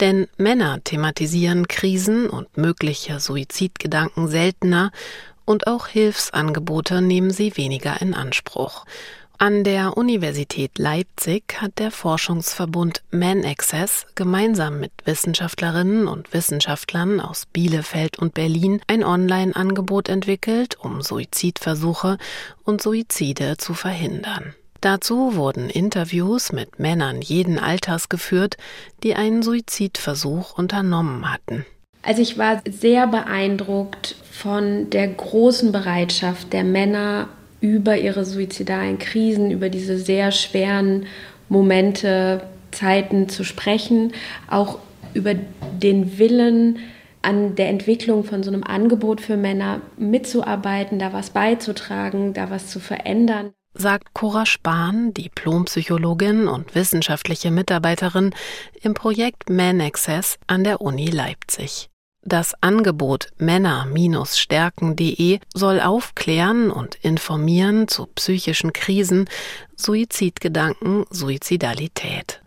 Denn 0.00 0.26
Männer 0.36 0.82
thematisieren 0.82 1.68
Krisen 1.68 2.28
und 2.28 2.56
mögliche 2.56 3.20
Suizidgedanken 3.20 4.26
seltener 4.26 4.90
und 5.44 5.68
auch 5.68 5.86
Hilfsangebote 5.86 7.00
nehmen 7.00 7.30
sie 7.30 7.56
weniger 7.56 8.02
in 8.02 8.14
Anspruch. 8.14 8.84
An 9.38 9.64
der 9.64 9.96
Universität 9.96 10.78
Leipzig 10.78 11.60
hat 11.60 11.80
der 11.80 11.90
Forschungsverbund 11.90 13.02
Man 13.10 13.44
Access 13.44 14.06
gemeinsam 14.14 14.78
mit 14.78 14.92
Wissenschaftlerinnen 15.04 16.06
und 16.06 16.32
Wissenschaftlern 16.32 17.20
aus 17.20 17.44
Bielefeld 17.46 18.18
und 18.18 18.32
Berlin 18.34 18.80
ein 18.86 19.02
Online-Angebot 19.02 20.08
entwickelt, 20.08 20.78
um 20.78 21.02
Suizidversuche 21.02 22.16
und 22.62 22.80
Suizide 22.80 23.56
zu 23.58 23.74
verhindern. 23.74 24.54
Dazu 24.80 25.34
wurden 25.34 25.68
Interviews 25.68 26.52
mit 26.52 26.78
Männern 26.78 27.20
jeden 27.20 27.58
Alters 27.58 28.08
geführt, 28.08 28.56
die 29.02 29.16
einen 29.16 29.42
Suizidversuch 29.42 30.56
unternommen 30.56 31.30
hatten. 31.30 31.66
Also 32.02 32.22
ich 32.22 32.38
war 32.38 32.62
sehr 32.70 33.08
beeindruckt 33.08 34.14
von 34.30 34.90
der 34.90 35.08
großen 35.08 35.72
Bereitschaft 35.72 36.52
der 36.52 36.64
Männer 36.64 37.28
über 37.64 37.96
ihre 37.96 38.26
suizidalen 38.26 38.98
Krisen, 38.98 39.50
über 39.50 39.70
diese 39.70 39.96
sehr 39.96 40.32
schweren 40.32 41.06
Momente, 41.48 42.42
Zeiten 42.72 43.30
zu 43.30 43.42
sprechen, 43.42 44.12
auch 44.50 44.78
über 45.14 45.32
den 45.34 46.18
Willen, 46.18 46.78
an 47.22 47.54
der 47.54 47.70
Entwicklung 47.70 48.24
von 48.24 48.42
so 48.42 48.50
einem 48.50 48.64
Angebot 48.64 49.22
für 49.22 49.38
Männer 49.38 49.80
mitzuarbeiten, 49.96 50.98
da 50.98 51.14
was 51.14 51.30
beizutragen, 51.30 52.34
da 52.34 52.50
was 52.50 52.66
zu 52.66 52.80
verändern. 52.80 53.52
Sagt 53.72 54.12
Cora 54.12 54.44
Spahn, 54.44 55.14
Diplompsychologin 55.14 56.48
und 56.48 56.74
wissenschaftliche 56.74 57.50
Mitarbeiterin 57.50 58.34
im 58.82 58.92
Projekt 58.92 59.48
Man 59.48 59.80
Access 59.80 60.36
an 60.46 60.64
der 60.64 60.82
Uni 60.82 61.06
Leipzig. 61.06 61.88
Das 62.26 62.54
Angebot 62.62 63.28
männer-stärken.de 63.36 65.40
soll 65.52 65.80
aufklären 65.80 66.70
und 66.70 66.94
informieren 66.94 67.86
zu 67.86 68.06
psychischen 68.06 68.72
Krisen, 68.72 69.28
Suizidgedanken, 69.76 71.04
Suizidalität. 71.10 72.40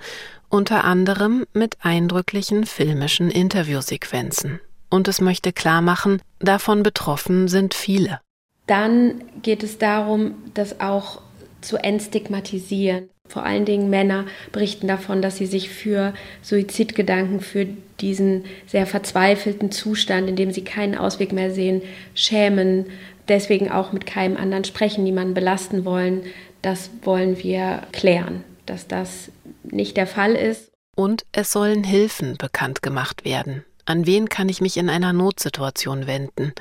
Unter 0.49 0.83
anderem 0.83 1.45
mit 1.53 1.77
eindrücklichen 1.81 2.65
filmischen 2.65 3.29
Interviewsequenzen. 3.29 4.59
Und 4.89 5.07
es 5.07 5.21
möchte 5.21 5.53
klar 5.53 5.81
machen, 5.81 6.23
davon 6.39 6.81
betroffen 6.81 7.47
sind 7.47 7.75
viele. 7.75 8.19
Dann 8.65 9.25
geht 9.43 9.61
es 9.61 9.77
darum, 9.77 10.33
das 10.55 10.79
auch 10.79 11.21
zu 11.61 11.77
entstigmatisieren. 11.77 13.09
Vor 13.29 13.43
allen 13.43 13.65
Dingen 13.65 13.89
Männer 13.89 14.25
berichten 14.51 14.87
davon, 14.87 15.21
dass 15.21 15.37
sie 15.37 15.45
sich 15.45 15.69
für 15.69 16.13
Suizidgedanken, 16.41 17.41
für 17.41 17.67
diesen 17.99 18.45
sehr 18.65 18.85
verzweifelten 18.85 19.71
Zustand, 19.71 20.29
in 20.29 20.35
dem 20.35 20.51
sie 20.51 20.63
keinen 20.63 20.95
Ausweg 20.95 21.33
mehr 21.33 21.51
sehen, 21.51 21.81
schämen, 22.15 22.85
deswegen 23.27 23.69
auch 23.69 23.91
mit 23.91 24.05
keinem 24.05 24.37
anderen 24.37 24.63
sprechen, 24.63 25.03
niemanden 25.03 25.33
belasten 25.33 25.85
wollen. 25.85 26.23
Das 26.61 26.89
wollen 27.03 27.41
wir 27.43 27.83
klären, 27.91 28.43
dass 28.65 28.87
das 28.87 29.31
nicht 29.63 29.97
der 29.97 30.07
Fall 30.07 30.33
ist. 30.33 30.71
Und 30.95 31.25
es 31.31 31.51
sollen 31.51 31.83
Hilfen 31.83 32.37
bekannt 32.37 32.81
gemacht 32.81 33.25
werden. 33.25 33.63
An 33.87 34.05
wen 34.05 34.27
kann 34.27 34.49
ich 34.49 34.59
mich 34.59 34.75
in 34.75 34.89
einer 34.89 35.13
Notsituation 35.13 36.07
wenden? 36.07 36.51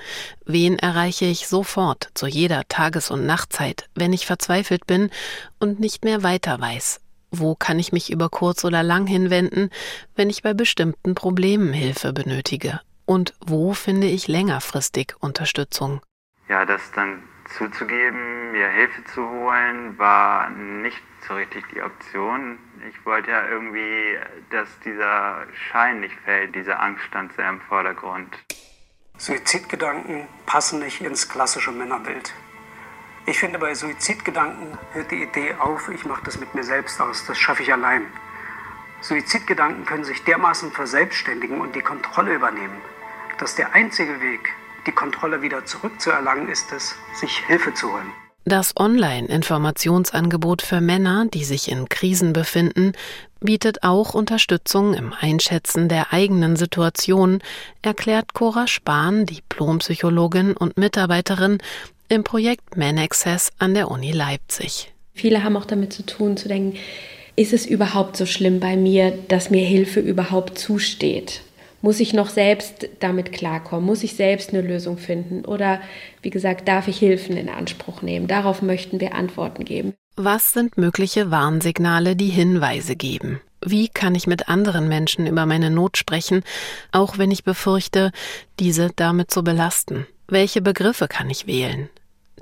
Wen 0.44 0.78
erreiche 0.78 1.24
ich 1.24 1.48
sofort 1.48 2.08
zu 2.14 2.28
jeder 2.28 2.68
Tages- 2.68 3.10
und 3.10 3.26
Nachtzeit, 3.26 3.88
wenn 3.96 4.12
ich 4.12 4.26
verzweifelt 4.26 4.86
bin 4.86 5.10
und 5.58 5.80
nicht 5.80 6.04
mehr 6.04 6.22
weiter 6.22 6.60
weiß? 6.60 7.00
Wo 7.32 7.56
kann 7.56 7.80
ich 7.80 7.90
mich 7.90 8.12
über 8.12 8.28
kurz 8.28 8.64
oder 8.64 8.84
lang 8.84 9.08
hinwenden, 9.08 9.70
wenn 10.14 10.30
ich 10.30 10.44
bei 10.44 10.54
bestimmten 10.54 11.16
Problemen 11.16 11.72
Hilfe 11.72 12.12
benötige? 12.12 12.80
Und 13.06 13.34
wo 13.44 13.72
finde 13.72 14.06
ich 14.06 14.28
längerfristig 14.28 15.14
Unterstützung? 15.18 16.00
Ja, 16.48 16.64
das 16.64 16.92
dann 16.94 17.24
zuzugeben, 17.48 18.52
mir 18.52 18.68
Hilfe 18.68 19.04
zu 19.04 19.28
holen, 19.28 19.98
war 19.98 20.50
nicht 20.50 21.02
so 21.26 21.34
richtig 21.34 21.64
die 21.72 21.82
Option. 21.82 22.58
Ich 22.88 23.04
wollte 23.04 23.30
ja 23.30 23.46
irgendwie, 23.48 24.18
dass 24.50 24.68
dieser 24.80 25.46
Schein 25.52 26.00
nicht 26.00 26.16
fällt, 26.24 26.54
diese 26.54 26.78
Angst 26.78 27.04
stand 27.04 27.32
sehr 27.34 27.48
im 27.48 27.60
Vordergrund. 27.60 28.36
Suizidgedanken 29.18 30.28
passen 30.44 30.80
nicht 30.80 31.00
ins 31.00 31.28
klassische 31.28 31.72
Männerbild. 31.72 32.34
Ich 33.24 33.38
finde, 33.38 33.58
bei 33.58 33.74
Suizidgedanken 33.74 34.78
hört 34.92 35.10
die 35.10 35.22
Idee 35.22 35.54
auf, 35.54 35.88
ich 35.88 36.04
mache 36.04 36.22
das 36.24 36.38
mit 36.38 36.54
mir 36.54 36.62
selbst 36.62 37.00
aus, 37.00 37.26
das 37.26 37.38
schaffe 37.38 37.62
ich 37.62 37.72
allein. 37.72 38.06
Suizidgedanken 39.00 39.84
können 39.84 40.04
sich 40.04 40.22
dermaßen 40.24 40.70
verselbstständigen 40.70 41.60
und 41.60 41.74
die 41.74 41.80
Kontrolle 41.80 42.34
übernehmen, 42.34 42.80
dass 43.38 43.54
der 43.54 43.72
einzige 43.72 44.20
Weg, 44.20 44.52
die 44.86 44.92
Kontrolle 44.92 45.42
wieder 45.42 45.64
zurückzuerlangen, 45.64 46.48
ist 46.48 46.72
es, 46.72 46.94
sich 47.20 47.44
Hilfe 47.46 47.74
zu 47.74 47.92
holen. 47.92 48.12
Das 48.48 48.74
Online-Informationsangebot 48.76 50.62
für 50.62 50.80
Männer, 50.80 51.26
die 51.26 51.42
sich 51.42 51.68
in 51.68 51.88
Krisen 51.88 52.32
befinden, 52.32 52.92
bietet 53.40 53.82
auch 53.82 54.14
Unterstützung 54.14 54.94
im 54.94 55.12
Einschätzen 55.12 55.88
der 55.88 56.12
eigenen 56.12 56.54
Situation, 56.54 57.40
erklärt 57.82 58.34
Cora 58.34 58.68
Spahn, 58.68 59.26
Diplompsychologin 59.26 60.56
und 60.56 60.76
Mitarbeiterin 60.76 61.58
im 62.08 62.22
Projekt 62.22 62.76
Man 62.76 62.98
Access 62.98 63.50
an 63.58 63.74
der 63.74 63.90
Uni 63.90 64.12
Leipzig. 64.12 64.92
Viele 65.12 65.42
haben 65.42 65.56
auch 65.56 65.64
damit 65.64 65.92
zu 65.92 66.06
tun, 66.06 66.36
zu 66.36 66.46
denken, 66.46 66.78
ist 67.34 67.52
es 67.52 67.66
überhaupt 67.66 68.16
so 68.16 68.26
schlimm 68.26 68.60
bei 68.60 68.76
mir, 68.76 69.10
dass 69.28 69.50
mir 69.50 69.64
Hilfe 69.64 69.98
überhaupt 69.98 70.56
zusteht? 70.56 71.42
Muss 71.82 72.00
ich 72.00 72.12
noch 72.12 72.30
selbst 72.30 72.88
damit 73.00 73.32
klarkommen? 73.32 73.84
Muss 73.84 74.02
ich 74.02 74.16
selbst 74.16 74.50
eine 74.50 74.62
Lösung 74.62 74.98
finden? 74.98 75.44
Oder 75.44 75.80
wie 76.22 76.30
gesagt, 76.30 76.68
darf 76.68 76.88
ich 76.88 76.98
Hilfen 76.98 77.36
in 77.36 77.48
Anspruch 77.48 78.02
nehmen? 78.02 78.26
Darauf 78.26 78.62
möchten 78.62 79.00
wir 79.00 79.14
Antworten 79.14 79.64
geben. 79.64 79.94
Was 80.16 80.52
sind 80.52 80.78
mögliche 80.78 81.30
Warnsignale, 81.30 82.16
die 82.16 82.30
Hinweise 82.30 82.96
geben? 82.96 83.40
Wie 83.64 83.88
kann 83.88 84.14
ich 84.14 84.26
mit 84.26 84.48
anderen 84.48 84.88
Menschen 84.88 85.26
über 85.26 85.44
meine 85.44 85.70
Not 85.70 85.98
sprechen, 85.98 86.42
auch 86.92 87.18
wenn 87.18 87.30
ich 87.30 87.44
befürchte, 87.44 88.12
diese 88.58 88.90
damit 88.96 89.30
zu 89.30 89.44
belasten? 89.44 90.06
Welche 90.28 90.62
Begriffe 90.62 91.08
kann 91.08 91.28
ich 91.30 91.46
wählen? 91.46 91.88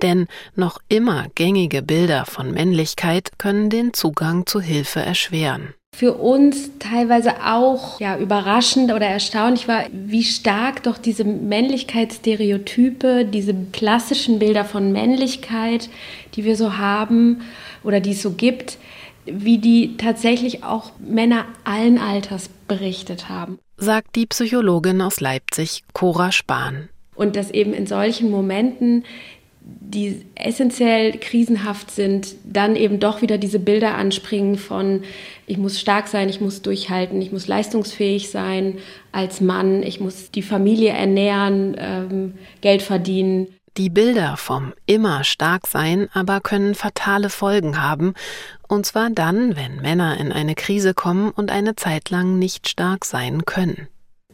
Denn 0.01 0.27
noch 0.55 0.79
immer 0.89 1.27
gängige 1.35 1.81
Bilder 1.81 2.25
von 2.25 2.51
Männlichkeit 2.51 3.37
können 3.37 3.69
den 3.69 3.93
Zugang 3.93 4.45
zu 4.45 4.59
Hilfe 4.59 5.01
erschweren 5.01 5.73
für 5.95 6.15
uns 6.15 6.71
teilweise 6.77 7.45
auch 7.45 8.01
ja, 8.01 8.17
überraschend 8.17 8.91
oder 8.91 9.07
erstaunlich 9.07 9.69
war, 9.69 9.85
wie 9.93 10.25
stark 10.25 10.83
doch 10.83 10.97
diese 10.97 11.23
Männlichkeitsstereotype, 11.23 13.23
diese 13.23 13.55
klassischen 13.71 14.37
Bilder 14.37 14.65
von 14.65 14.91
Männlichkeit, 14.91 15.89
die 16.35 16.43
wir 16.43 16.57
so 16.57 16.77
haben 16.77 17.43
oder 17.81 18.01
die 18.01 18.11
es 18.11 18.21
so 18.21 18.31
gibt, 18.31 18.77
wie 19.25 19.57
die 19.57 19.95
tatsächlich 19.95 20.65
auch 20.65 20.91
Männer 20.99 21.45
allen 21.63 21.97
Alters 21.97 22.49
berichtet 22.67 23.29
haben. 23.29 23.57
Sagt 23.77 24.17
die 24.17 24.25
Psychologin 24.25 25.01
aus 25.01 25.21
Leipzig, 25.21 25.83
Cora 25.93 26.33
Spahn. 26.33 26.89
Und 27.15 27.37
dass 27.37 27.51
eben 27.51 27.73
in 27.73 27.87
solchen 27.87 28.29
Momenten 28.29 29.05
die 29.67 30.25
essentiell 30.35 31.17
krisenhaft 31.17 31.89
sind, 31.89 32.35
dann 32.43 32.75
eben 32.75 32.99
doch 32.99 33.21
wieder 33.21 33.39
diese 33.39 33.59
Bilder 33.59 33.95
anspringen 33.95 34.57
von, 34.57 35.03
ich 35.47 35.57
muss 35.57 35.79
stark 35.79 36.07
sein, 36.07 36.29
ich 36.29 36.39
muss 36.39 36.61
durchhalten, 36.61 37.21
ich 37.21 37.31
muss 37.31 37.47
leistungsfähig 37.47 38.29
sein 38.29 38.77
als 39.11 39.41
Mann, 39.41 39.81
ich 39.81 39.99
muss 39.99 40.29
die 40.29 40.43
Familie 40.43 40.91
ernähren, 40.91 41.75
ähm, 41.79 42.33
Geld 42.61 42.83
verdienen. 42.83 43.47
Die 43.77 43.89
Bilder 43.89 44.37
vom 44.37 44.73
immer 44.85 45.23
stark 45.23 45.67
sein 45.67 46.09
aber 46.13 46.41
können 46.41 46.75
fatale 46.75 47.29
Folgen 47.29 47.81
haben, 47.81 48.13
und 48.67 48.85
zwar 48.85 49.09
dann, 49.09 49.55
wenn 49.55 49.81
Männer 49.81 50.19
in 50.19 50.31
eine 50.31 50.55
Krise 50.55 50.93
kommen 50.93 51.31
und 51.31 51.51
eine 51.51 51.75
Zeit 51.75 52.09
lang 52.11 52.37
nicht 52.37 52.69
stark 52.69 53.03
sein 53.03 53.45
können. 53.45 53.87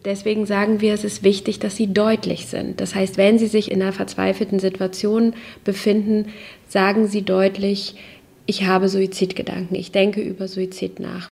Deswegen 0.03 0.48
sagen 0.48 0.81
wir, 0.81 0.93
es 0.93 1.03
ist 1.03 1.24
wichtig, 1.24 1.60
dass 1.60 1.75
sie 1.75 1.93
deutlich 1.93 2.48
sind. 2.48 2.81
Das 2.81 2.96
heißt, 2.96 3.17
wenn 3.17 3.38
sie 3.38 3.48
sich 3.48 3.72
in 3.72 3.81
einer 3.81 3.93
verzweifelten 3.93 4.60
Situation 4.60 5.36
befinden, 5.63 6.34
sagen 6.67 7.08
sie 7.08 7.22
deutlich, 7.22 7.96
ich 8.48 8.65
habe 8.65 8.89
Suizidgedanken, 8.89 9.75
ich 9.75 9.91
denke 9.91 10.22
über 10.22 10.48
Suizid 10.48 11.00
nach. 11.00 11.29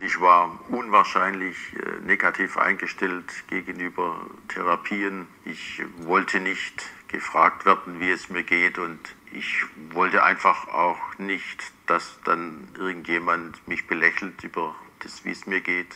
Ich 0.00 0.20
war 0.20 0.58
unwahrscheinlich 0.70 1.56
äh, 1.74 2.04
negativ 2.04 2.56
eingestellt 2.56 3.24
gegenüber 3.48 4.26
Therapien. 4.48 5.28
Ich 5.44 5.80
wollte 5.98 6.40
nicht 6.40 6.82
gefragt 7.06 7.64
werden, 7.64 8.00
wie 8.00 8.10
es 8.10 8.28
mir 8.28 8.42
geht 8.42 8.78
und 8.78 8.98
ich 9.32 9.62
wollte 9.92 10.24
einfach 10.24 10.66
auch 10.66 10.98
nicht, 11.18 11.72
dass 11.86 12.18
dann 12.24 12.66
irgendjemand 12.76 13.66
mich 13.68 13.86
belächelt 13.86 14.42
über 14.42 14.74
das, 14.98 15.24
wie 15.24 15.30
es 15.30 15.46
mir 15.46 15.60
geht. 15.60 15.94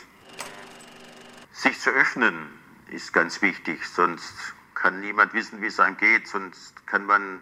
Sich 1.57 1.79
zu 1.79 1.89
öffnen 1.89 2.49
ist 2.91 3.13
ganz 3.13 3.41
wichtig, 3.41 3.83
sonst 3.87 4.53
kann 4.75 5.01
niemand 5.01 5.33
wissen, 5.33 5.59
wie 5.59 5.65
es 5.65 5.79
einem 5.79 5.97
geht, 5.97 6.27
sonst 6.27 6.85
kann 6.85 7.07
man 7.07 7.41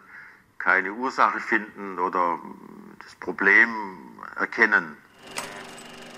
keine 0.56 0.94
Ursache 0.94 1.38
finden 1.38 1.98
oder 1.98 2.38
das 2.98 3.14
Problem 3.16 3.68
erkennen. 4.36 4.96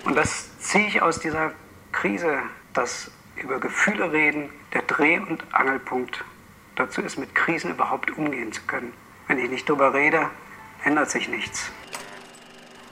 Und 0.04 0.14
das 0.14 0.56
ziehe 0.60 0.86
ich 0.86 1.02
aus 1.02 1.18
dieser 1.18 1.52
Krise, 1.90 2.40
dass 2.72 3.10
über 3.34 3.58
Gefühle 3.58 4.12
reden 4.12 4.48
der 4.72 4.82
Dreh- 4.82 5.18
und 5.18 5.52
Angelpunkt 5.52 6.24
dazu 6.76 7.02
ist, 7.02 7.18
mit 7.18 7.34
Krisen 7.34 7.72
überhaupt 7.72 8.12
umgehen 8.12 8.52
zu 8.52 8.62
können. 8.68 8.92
Wenn 9.26 9.40
ich 9.40 9.50
nicht 9.50 9.68
darüber 9.68 9.92
rede, 9.92 10.30
ändert 10.84 11.10
sich 11.10 11.28
nichts. 11.28 11.72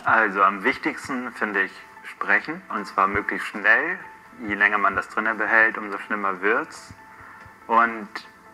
Also 0.02 0.42
am 0.42 0.64
wichtigsten 0.64 1.30
finde 1.34 1.62
ich 1.62 1.72
sprechen 2.02 2.60
und 2.70 2.88
zwar 2.88 3.06
möglichst 3.06 3.46
schnell, 3.46 4.00
je 4.46 4.54
länger 4.54 4.78
man 4.78 4.94
das 4.96 5.08
drinnen 5.08 5.38
behält, 5.38 5.78
umso 5.78 5.98
schlimmer 5.98 6.42
wird's. 6.42 6.92
Und 7.66 8.08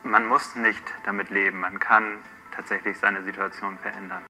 man 0.05 0.27
muss 0.27 0.57
nicht 0.57 0.83
damit 1.05 1.29
leben. 1.31 1.61
Man 1.61 1.79
kann 1.79 2.19
tatsächlich 2.55 2.99
seine 2.99 3.23
Situation 3.23 3.79
verändern. 3.79 4.25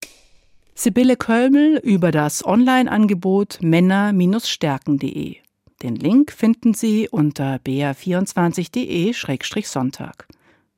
Sibylle 0.74 1.16
Kölmel 1.16 1.78
über 1.78 2.10
das 2.10 2.44
Online-Angebot 2.44 3.60
männer-stärken.de. 3.62 5.36
Den 5.82 5.96
Link 5.96 6.32
finden 6.32 6.74
Sie 6.74 7.08
unter 7.08 7.54
br24.de-sonntag. 7.56 10.26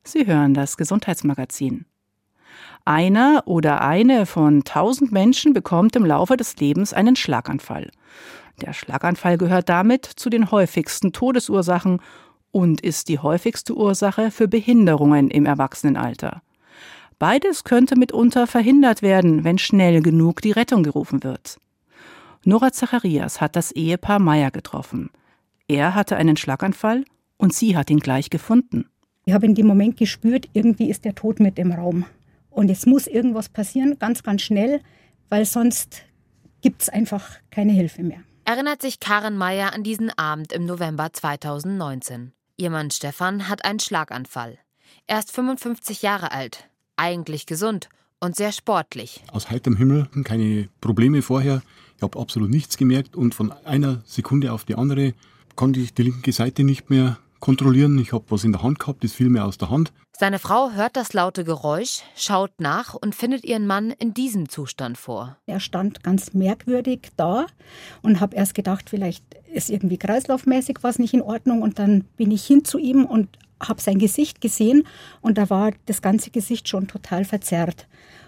Sie 0.02 0.26
hören 0.26 0.54
das 0.54 0.76
Gesundheitsmagazin. 0.76 1.86
Einer 2.84 3.44
oder 3.46 3.80
eine 3.80 4.26
von 4.26 4.64
tausend 4.64 5.12
Menschen 5.12 5.54
bekommt 5.54 5.94
im 5.96 6.04
Laufe 6.04 6.36
des 6.36 6.56
Lebens 6.56 6.92
einen 6.92 7.16
Schlaganfall. 7.16 7.90
Der 8.60 8.72
Schlaganfall 8.72 9.36
gehört 9.36 9.68
damit 9.68 10.04
zu 10.04 10.30
den 10.30 10.50
häufigsten 10.50 11.12
Todesursachen 11.12 12.00
und 12.52 12.80
ist 12.80 13.08
die 13.08 13.18
häufigste 13.18 13.76
Ursache 13.76 14.30
für 14.30 14.46
Behinderungen 14.46 15.28
im 15.28 15.44
Erwachsenenalter. 15.44 16.42
Beides 17.18 17.64
könnte 17.64 17.98
mitunter 17.98 18.46
verhindert 18.46 19.02
werden, 19.02 19.44
wenn 19.44 19.58
schnell 19.58 20.02
genug 20.02 20.40
die 20.40 20.52
Rettung 20.52 20.82
gerufen 20.82 21.24
wird. 21.24 21.58
Nora 22.44 22.72
Zacharias 22.72 23.40
hat 23.40 23.56
das 23.56 23.72
Ehepaar 23.72 24.18
Meyer 24.18 24.50
getroffen. 24.50 25.10
Er 25.66 25.94
hatte 25.94 26.16
einen 26.16 26.36
Schlaganfall 26.36 27.04
und 27.36 27.54
sie 27.54 27.76
hat 27.76 27.90
ihn 27.90 28.00
gleich 28.00 28.30
gefunden. 28.30 28.86
Ich 29.24 29.32
habe 29.32 29.46
in 29.46 29.54
dem 29.54 29.66
Moment 29.66 29.96
gespürt, 29.96 30.48
irgendwie 30.52 30.90
ist 30.90 31.04
der 31.04 31.14
Tod 31.14 31.40
mit 31.40 31.58
im 31.58 31.72
Raum. 31.72 32.04
Und 32.50 32.70
es 32.70 32.86
muss 32.86 33.06
irgendwas 33.06 33.48
passieren, 33.48 33.98
ganz, 33.98 34.22
ganz 34.22 34.42
schnell, 34.42 34.80
weil 35.28 35.44
sonst 35.44 36.02
gibt 36.60 36.82
es 36.82 36.88
einfach 36.88 37.30
keine 37.50 37.72
Hilfe 37.72 38.02
mehr 38.02 38.22
erinnert 38.44 38.82
sich 38.82 39.00
Karen 39.00 39.36
Meyer 39.36 39.72
an 39.72 39.82
diesen 39.82 40.10
Abend 40.18 40.52
im 40.52 40.66
November 40.66 41.12
2019. 41.12 42.32
Ihr 42.56 42.70
Mann 42.70 42.90
Stefan 42.90 43.48
hat 43.48 43.64
einen 43.64 43.80
Schlaganfall. 43.80 44.58
Er 45.06 45.18
ist 45.18 45.32
55 45.32 46.02
Jahre 46.02 46.32
alt, 46.32 46.68
eigentlich 46.96 47.46
gesund 47.46 47.88
und 48.20 48.36
sehr 48.36 48.52
sportlich. 48.52 49.22
Aus 49.32 49.50
heiterem 49.50 49.76
Himmel, 49.76 50.08
keine 50.24 50.68
Probleme 50.80 51.22
vorher. 51.22 51.62
Ich 51.96 52.02
habe 52.02 52.18
absolut 52.18 52.50
nichts 52.50 52.76
gemerkt 52.76 53.16
und 53.16 53.34
von 53.34 53.52
einer 53.52 54.02
Sekunde 54.04 54.52
auf 54.52 54.64
die 54.64 54.74
andere 54.74 55.14
konnte 55.56 55.80
ich 55.80 55.94
die 55.94 56.02
linke 56.02 56.32
Seite 56.32 56.64
nicht 56.64 56.90
mehr 56.90 57.18
kontrollieren. 57.44 57.98
Ich 57.98 58.14
habe 58.14 58.24
was 58.30 58.42
in 58.42 58.52
der 58.52 58.62
Hand 58.62 58.78
gehabt, 58.78 59.04
das 59.04 59.12
fiel 59.12 59.28
mir 59.28 59.44
aus 59.44 59.58
der 59.58 59.68
Hand. 59.68 59.92
Seine 60.18 60.38
Frau 60.38 60.70
hört 60.70 60.96
das 60.96 61.12
laute 61.12 61.44
Geräusch, 61.44 62.00
schaut 62.16 62.52
nach 62.58 62.94
und 62.94 63.14
findet 63.14 63.44
ihren 63.44 63.66
Mann 63.66 63.90
in 63.90 64.14
diesem 64.14 64.48
Zustand 64.48 64.96
vor. 64.96 65.36
Er 65.44 65.60
stand 65.60 66.02
ganz 66.02 66.32
merkwürdig 66.32 67.10
da 67.18 67.44
und 68.00 68.20
habe 68.20 68.34
erst 68.34 68.54
gedacht, 68.54 68.88
vielleicht 68.88 69.22
ist 69.52 69.68
irgendwie 69.68 69.98
kreislaufmäßig 69.98 70.78
was 70.80 70.98
nicht 70.98 71.12
in 71.12 71.20
Ordnung. 71.20 71.60
Und 71.60 71.78
dann 71.78 72.04
bin 72.16 72.30
ich 72.30 72.46
hin 72.46 72.64
zu 72.64 72.78
ihm 72.78 73.04
und 73.04 73.28
habe 73.60 73.82
sein 73.82 73.98
Gesicht 73.98 74.40
gesehen 74.40 74.84
und 75.20 75.36
da 75.36 75.50
war 75.50 75.72
das 75.84 76.00
ganze 76.00 76.30
Gesicht 76.30 76.66
schon 76.66 76.88
total 76.88 77.26
verzerrt. 77.26 77.86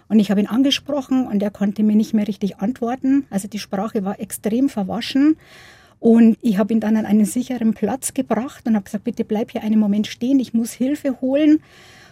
Und 0.08 0.20
ich 0.20 0.30
habe 0.30 0.40
ihn 0.40 0.46
angesprochen 0.46 1.26
und 1.26 1.42
er 1.42 1.50
konnte 1.50 1.82
mir 1.82 1.96
nicht 1.96 2.12
mehr 2.12 2.28
richtig 2.28 2.58
antworten. 2.58 3.26
Also 3.30 3.48
die 3.48 3.58
Sprache 3.58 4.04
war 4.04 4.20
extrem 4.20 4.68
verwaschen. 4.68 5.36
Und 6.00 6.36
ich 6.42 6.58
habe 6.58 6.72
ihn 6.72 6.80
dann 6.80 6.96
an 6.96 7.06
einen 7.06 7.24
sicheren 7.24 7.74
Platz 7.74 8.14
gebracht 8.14 8.66
und 8.66 8.74
habe 8.74 8.84
gesagt, 8.84 9.04
bitte 9.04 9.24
bleib 9.24 9.50
hier 9.50 9.62
einen 9.62 9.78
Moment 9.78 10.06
stehen, 10.06 10.38
ich 10.38 10.54
muss 10.54 10.72
Hilfe 10.72 11.20
holen. 11.20 11.62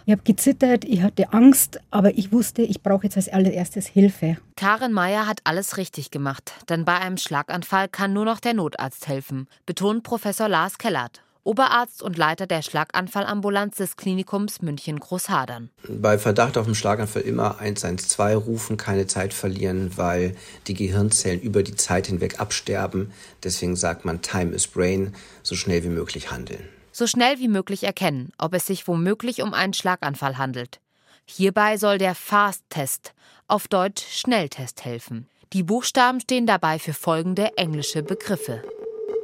Ich 0.07 0.11
habe 0.11 0.21
gezittert, 0.23 0.85
ich 0.85 1.01
hatte 1.01 1.33
Angst, 1.33 1.79
aber 1.89 2.15
ich 2.15 2.31
wusste, 2.31 2.61
ich 2.61 2.83
brauche 2.83 3.05
jetzt 3.05 3.17
als 3.17 3.27
allererstes 3.27 3.87
Hilfe. 3.87 4.37
Karin 4.55 4.93
Meyer 4.93 5.27
hat 5.27 5.39
alles 5.45 5.77
richtig 5.77 6.11
gemacht, 6.11 6.53
denn 6.69 6.85
bei 6.85 6.99
einem 6.99 7.17
Schlaganfall 7.17 7.89
kann 7.89 8.13
nur 8.13 8.25
noch 8.25 8.39
der 8.39 8.53
Notarzt 8.53 9.07
helfen, 9.07 9.47
betont 9.65 10.03
Professor 10.03 10.47
Lars 10.47 10.77
Kellert. 10.77 11.24
Oberarzt 11.45 12.01
und 12.01 12.17
Leiter 12.17 12.47
der 12.47 12.63
Schlaganfallambulanz 12.63 13.77
des 13.77 13.97
Klinikums 13.97 14.63
München-Großhadern. 14.63 15.69
Bei 15.87 16.17
Verdacht 16.17 16.57
auf 16.57 16.65
einen 16.65 16.73
Schlaganfall 16.73 17.21
immer 17.21 17.59
112 17.59 18.47
rufen, 18.47 18.77
keine 18.77 19.05
Zeit 19.05 19.31
verlieren, 19.31 19.95
weil 19.95 20.35
die 20.65 20.73
Gehirnzellen 20.73 21.39
über 21.39 21.61
die 21.61 21.75
Zeit 21.75 22.07
hinweg 22.07 22.39
absterben. 22.39 23.13
Deswegen 23.43 23.75
sagt 23.75 24.05
man 24.05 24.23
Time 24.23 24.55
is 24.55 24.65
Brain, 24.65 25.13
so 25.43 25.55
schnell 25.55 25.83
wie 25.83 25.89
möglich 25.89 26.31
handeln. 26.31 26.67
So 26.91 27.05
schnell 27.05 27.37
wie 27.37 27.47
möglich 27.47 27.83
erkennen, 27.83 28.31
ob 28.39 28.55
es 28.55 28.65
sich 28.65 28.87
womöglich 28.87 29.43
um 29.43 29.53
einen 29.53 29.73
Schlaganfall 29.73 30.39
handelt. 30.39 30.79
Hierbei 31.25 31.77
soll 31.77 31.99
der 31.99 32.15
FAST-Test, 32.15 33.13
auf 33.47 33.67
Deutsch 33.67 34.03
Schnelltest, 34.09 34.83
helfen. 34.83 35.27
Die 35.53 35.61
Buchstaben 35.61 36.21
stehen 36.21 36.47
dabei 36.47 36.79
für 36.79 36.93
folgende 36.93 37.55
englische 37.55 38.01
Begriffe. 38.01 38.63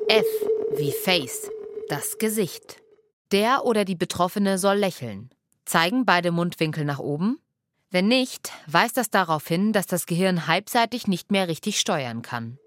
F 0.08 0.26
wie 0.78 0.92
Face, 0.92 1.50
das 1.92 2.18
Gesicht. 2.18 2.78
Der 3.34 3.66
oder 3.66 3.84
die 3.84 3.96
Betroffene 3.96 4.58
soll 4.58 4.78
lächeln. 4.78 5.30
Zeigen 5.66 6.06
beide 6.06 6.32
Mundwinkel 6.32 6.86
nach 6.86 7.00
oben? 7.00 7.38
Wenn 7.90 8.08
nicht, 8.08 8.54
weist 8.66 8.96
das 8.96 9.10
darauf 9.10 9.46
hin, 9.46 9.74
dass 9.74 9.88
das 9.88 10.06
Gehirn 10.06 10.48
halbseitig 10.48 11.08
nicht 11.08 11.32
mehr 11.32 11.50
richtig 11.50 11.82
steuern 11.82 12.22
kann. 12.22 12.58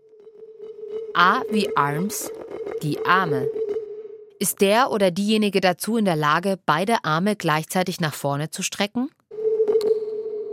A 1.15 1.41
wie 1.51 1.75
Arms, 1.75 2.31
die 2.83 3.03
Arme. 3.07 3.49
Ist 4.39 4.61
der 4.61 4.91
oder 4.91 5.11
diejenige 5.11 5.63
dazu 5.63 5.97
in 5.97 6.05
der 6.05 6.17
Lage, 6.17 6.59
beide 6.67 7.03
Arme 7.05 7.35
gleichzeitig 7.35 8.01
nach 8.01 8.13
vorne 8.13 8.51
zu 8.51 8.63
strecken? 8.63 9.09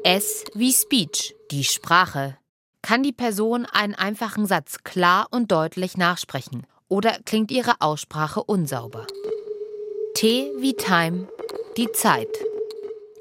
S 0.04 0.46
wie 0.54 0.72
Speech, 0.72 1.36
die 1.52 1.66
Sprache. 1.66 2.38
Kann 2.82 3.04
die 3.04 3.12
Person 3.12 3.66
einen 3.66 3.96
einfachen 3.96 4.46
Satz 4.46 4.78
klar 4.86 5.28
und 5.30 5.52
deutlich 5.52 5.98
nachsprechen 5.98 6.66
oder 6.92 7.18
klingt 7.26 7.52
ihre 7.52 7.80
Aussprache 7.80 8.44
unsauber? 8.44 9.08
T 10.14 10.52
wie 10.58 10.74
Time, 10.74 11.30
die 11.78 11.90
Zeit. 11.94 12.28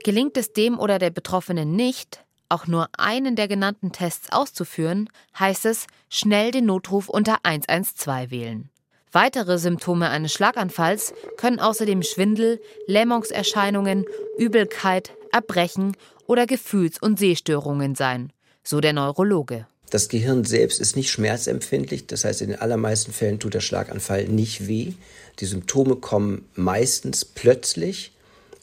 Gelingt 0.02 0.36
es 0.36 0.52
dem 0.52 0.76
oder 0.78 0.98
der 0.98 1.10
Betroffenen 1.10 1.76
nicht, 1.76 2.24
auch 2.48 2.66
nur 2.66 2.88
einen 2.98 3.36
der 3.36 3.46
genannten 3.46 3.92
Tests 3.92 4.32
auszuführen, 4.32 5.08
heißt 5.38 5.66
es, 5.66 5.86
schnell 6.08 6.50
den 6.50 6.66
Notruf 6.66 7.08
unter 7.08 7.38
112 7.44 8.32
wählen. 8.32 8.70
Weitere 9.12 9.56
Symptome 9.58 10.10
eines 10.10 10.32
Schlaganfalls 10.32 11.14
können 11.36 11.60
außerdem 11.60 12.02
Schwindel, 12.02 12.60
Lähmungserscheinungen, 12.88 14.04
Übelkeit, 14.36 15.12
Erbrechen 15.30 15.96
oder 16.26 16.46
Gefühls- 16.46 17.00
und 17.00 17.20
Sehstörungen 17.20 17.94
sein, 17.94 18.32
so 18.64 18.80
der 18.80 18.94
Neurologe. 18.94 19.68
Das 19.90 20.08
Gehirn 20.08 20.44
selbst 20.44 20.80
ist 20.80 20.94
nicht 20.94 21.10
schmerzempfindlich, 21.10 22.06
das 22.06 22.24
heißt 22.24 22.42
in 22.42 22.50
den 22.50 22.60
allermeisten 22.60 23.12
Fällen 23.12 23.40
tut 23.40 23.54
der 23.54 23.60
Schlaganfall 23.60 24.28
nicht 24.28 24.68
weh. 24.68 24.92
Die 25.40 25.46
Symptome 25.46 25.96
kommen 25.96 26.44
meistens 26.54 27.24
plötzlich 27.24 28.12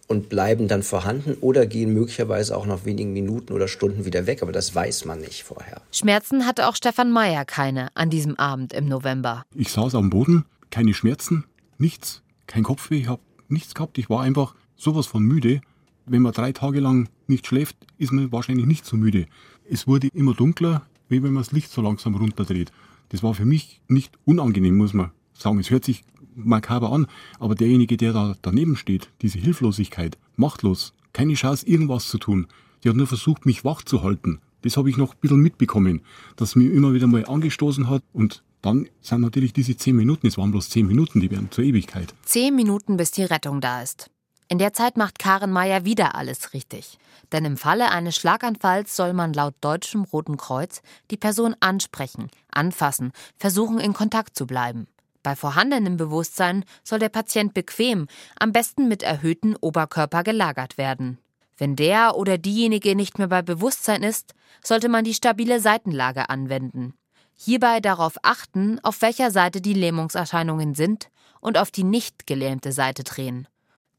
und 0.08 0.30
bleiben 0.30 0.70
dann 0.70 0.84
vorhanden 0.84 1.36
oder 1.42 1.66
gehen 1.66 1.94
möglicherweise 1.94 2.56
auch 2.56 2.66
nach 2.66 2.86
wenigen 2.86 3.12
Minuten 3.12 3.52
oder 3.52 3.68
Stunden 3.68 4.06
wieder 4.06 4.26
weg, 4.26 4.42
aber 4.42 4.54
das 4.54 4.74
weiß 4.74 5.04
man 5.04 5.20
nicht 5.20 5.44
vorher. 5.44 5.82
Schmerzen 5.92 6.46
hatte 6.46 6.66
auch 6.66 6.78
Stefan 6.78 7.12
Meyer 7.12 7.44
keine 7.44 7.90
an 7.96 8.10
diesem 8.10 8.40
Abend 8.40 8.72
im 8.72 8.88
November. 8.88 9.46
Ich 9.54 9.70
saß 9.70 9.96
am 9.96 10.10
Boden, 10.10 10.46
keine 10.72 10.94
Schmerzen, 10.94 11.44
nichts, 11.78 12.22
kein 12.48 12.64
Kopfweh, 12.64 13.00
ich 13.00 13.08
habe 13.10 13.22
nichts 13.50 13.74
gehabt. 13.76 13.98
Ich 13.98 14.10
war 14.10 14.22
einfach 14.22 14.56
sowas 14.78 15.08
von 15.08 15.24
müde. 15.24 15.60
Wenn 16.06 16.22
man 16.22 16.32
drei 16.32 16.54
Tage 16.54 16.80
lang 16.80 17.10
nicht 17.28 17.48
schläft, 17.48 17.76
ist 17.98 18.14
man 18.14 18.32
wahrscheinlich 18.32 18.66
nicht 18.66 18.86
so 18.86 18.96
müde. 18.96 19.26
Es 19.70 19.88
wurde 19.88 20.08
immer 20.14 20.34
dunkler, 20.34 20.88
wie 21.10 21.24
wenn 21.24 21.34
man 21.34 21.44
das 21.44 21.52
Licht 21.52 21.72
so 21.72 21.82
langsam 21.82 22.16
runterdreht. 22.16 22.72
Das 23.10 23.24
war 23.24 23.34
für 23.34 23.46
mich 23.46 23.82
nicht 23.88 24.18
unangenehm, 24.26 24.78
muss 24.78 24.94
man 24.94 25.12
sagen. 25.34 25.60
Es 25.60 25.70
hört 25.70 25.86
sich 25.86 26.04
makaber 26.36 26.92
an, 26.92 27.08
aber 27.40 27.56
derjenige, 27.56 27.98
der 27.98 28.14
da 28.14 28.36
daneben 28.42 28.76
steht, 28.76 29.10
diese 29.22 29.40
Hilflosigkeit, 29.40 30.18
machtlos, 30.36 30.94
keine 31.14 31.34
Chance, 31.34 31.68
irgendwas 31.68 32.08
zu 32.08 32.18
tun, 32.18 32.48
die 32.84 32.90
hat 32.90 32.96
nur 32.96 33.08
versucht, 33.08 33.46
mich 33.46 33.66
wach 33.66 33.82
zu 33.82 34.04
halten. 34.04 34.40
Das 34.62 34.78
habe 34.78 34.90
ich 34.90 34.98
noch 34.98 35.14
ein 35.14 35.20
bisschen 35.22 35.40
mitbekommen, 35.40 36.02
dass 36.36 36.56
mir 36.56 36.72
immer 36.72 36.94
wieder 36.94 37.08
mal 37.08 37.26
angestoßen 37.26 37.90
hat 37.90 38.04
und 38.14 38.44
dann 38.62 38.90
sind 39.02 39.22
natürlich 39.22 39.54
diese 39.54 39.78
zehn 39.78 39.96
Minuten, 39.96 40.28
es 40.28 40.38
waren 40.38 40.52
bloß 40.52 40.70
zehn 40.70 40.88
Minuten, 40.88 41.22
die 41.22 41.32
werden 41.32 41.52
zur 41.52 41.64
Ewigkeit. 41.64 42.14
Zehn 42.24 42.56
Minuten, 42.56 42.98
bis 42.98 43.12
die 43.12 43.24
Rettung 43.24 43.62
da 43.62 43.82
ist. 43.82 44.10
In 44.50 44.60
der 44.60 44.72
Zeit 44.72 44.96
macht 44.96 45.20
Karen 45.20 45.52
Meyer 45.52 45.84
wieder 45.84 46.16
alles 46.16 46.54
richtig. 46.54 46.98
Denn 47.34 47.44
im 47.44 47.58
Falle 47.58 47.92
eines 47.92 48.16
Schlaganfalls 48.16 48.96
soll 48.96 49.12
man 49.12 49.34
laut 49.34 49.56
Deutschem 49.60 50.06
Roten 50.06 50.38
Kreuz 50.38 50.82
die 51.12 51.18
Person 51.18 51.56
ansprechen, 51.60 52.30
anfassen, 52.50 53.12
versuchen 53.36 53.80
in 53.80 53.94
Kontakt 53.94 54.38
zu 54.38 54.48
bleiben. 54.48 54.88
Bei 55.22 55.36
vorhandenem 55.36 55.98
Bewusstsein 55.98 56.64
soll 56.86 57.00
der 57.00 57.10
Patient 57.10 57.54
bequem, 57.54 58.08
am 58.40 58.54
besten 58.54 58.88
mit 58.88 59.04
erhöhtem 59.04 59.58
Oberkörper 59.60 60.24
gelagert 60.24 60.78
werden. 60.78 61.18
Wenn 61.58 61.76
der 61.76 62.16
oder 62.16 62.38
diejenige 62.38 62.96
nicht 62.96 63.18
mehr 63.18 63.28
bei 63.28 63.42
Bewusstsein 63.42 64.04
ist, 64.04 64.34
sollte 64.64 64.88
man 64.88 65.04
die 65.04 65.16
stabile 65.16 65.60
Seitenlage 65.60 66.30
anwenden. 66.30 66.94
Hierbei 67.36 67.82
darauf 67.82 68.14
achten, 68.22 68.80
auf 68.84 69.02
welcher 69.02 69.32
Seite 69.32 69.60
die 69.60 69.74
Lähmungserscheinungen 69.74 70.76
sind 70.76 71.10
und 71.42 71.58
auf 71.58 71.72
die 71.72 71.84
nicht 71.84 72.26
gelähmte 72.26 72.72
Seite 72.72 73.04
drehen. 73.04 73.48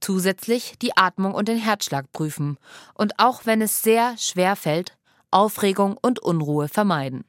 Zusätzlich 0.00 0.74
die 0.80 0.96
Atmung 0.96 1.34
und 1.34 1.48
den 1.48 1.58
Herzschlag 1.58 2.12
prüfen 2.12 2.58
und 2.94 3.18
auch 3.18 3.46
wenn 3.46 3.62
es 3.62 3.82
sehr 3.82 4.16
schwer 4.16 4.56
fällt, 4.56 4.96
Aufregung 5.30 5.96
und 6.00 6.20
Unruhe 6.20 6.68
vermeiden. 6.68 7.24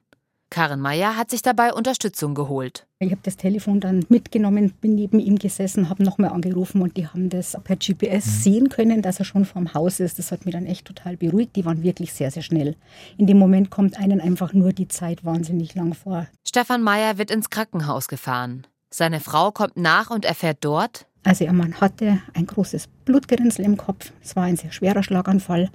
Karin 0.49 0.79
Meyer 0.79 1.15
hat 1.15 1.29
sich 1.29 1.43
dabei 1.43 1.73
Unterstützung 1.73 2.34
geholt. 2.34 2.88
Ich 2.97 3.12
habe 3.12 3.21
das 3.23 3.38
Telefon 3.38 3.79
dann 3.79 4.03
mitgenommen, 4.10 4.73
bin 4.82 4.95
neben 4.95 5.19
ihm 5.19 5.38
gesessen, 5.38 5.89
habe 5.89 6.03
nochmal 6.03 6.32
angerufen 6.32 6.82
und 6.82 6.97
die 6.97 7.08
haben 7.08 7.29
das 7.29 7.55
per 7.63 7.75
GPS 7.75 8.25
mhm. 8.25 8.29
sehen 8.29 8.69
können, 8.69 9.01
dass 9.03 9.19
er 9.19 9.25
schon 9.25 9.45
vorm 9.45 9.73
Haus 9.75 9.99
ist. 9.99 10.17
Das 10.17 10.32
hat 10.32 10.45
mich 10.45 10.53
dann 10.53 10.65
echt 10.65 10.86
total 10.86 11.17
beruhigt. 11.17 11.55
Die 11.55 11.65
waren 11.65 11.84
wirklich 11.84 12.13
sehr, 12.13 12.32
sehr 12.32 12.41
schnell. 12.41 12.75
In 13.17 13.27
dem 13.27 13.38
Moment 13.38 13.69
kommt 13.69 13.99
einen 13.99 14.19
einfach 14.19 14.53
nur 14.53 14.73
die 14.73 14.88
Zeit 14.88 15.23
wahnsinnig 15.23 15.75
lang 15.75 15.93
vor. 15.93 16.27
Stefan 16.47 16.82
Meyer 16.82 17.19
wird 17.19 17.29
ins 17.29 17.51
Krankenhaus 17.51 18.08
gefahren. 18.08 18.65
Seine 18.91 19.19
Frau 19.19 19.51
kommt 19.51 19.77
nach 19.77 20.10
und 20.10 20.25
erfährt 20.25 20.58
dort, 20.62 21.05
also 21.23 21.43
ihr 21.43 21.53
Mann 21.53 21.79
hatte 21.82 22.19
ein 22.34 22.45
großes 22.45 22.88
Blutgerinnsel 23.05 23.65
im 23.65 23.77
Kopf. 23.77 24.12
Es 24.23 24.36
war 24.36 24.43
ein 24.43 24.58
sehr 24.58 24.71
schwerer 24.71 25.03
Schlaganfall. 25.03 25.69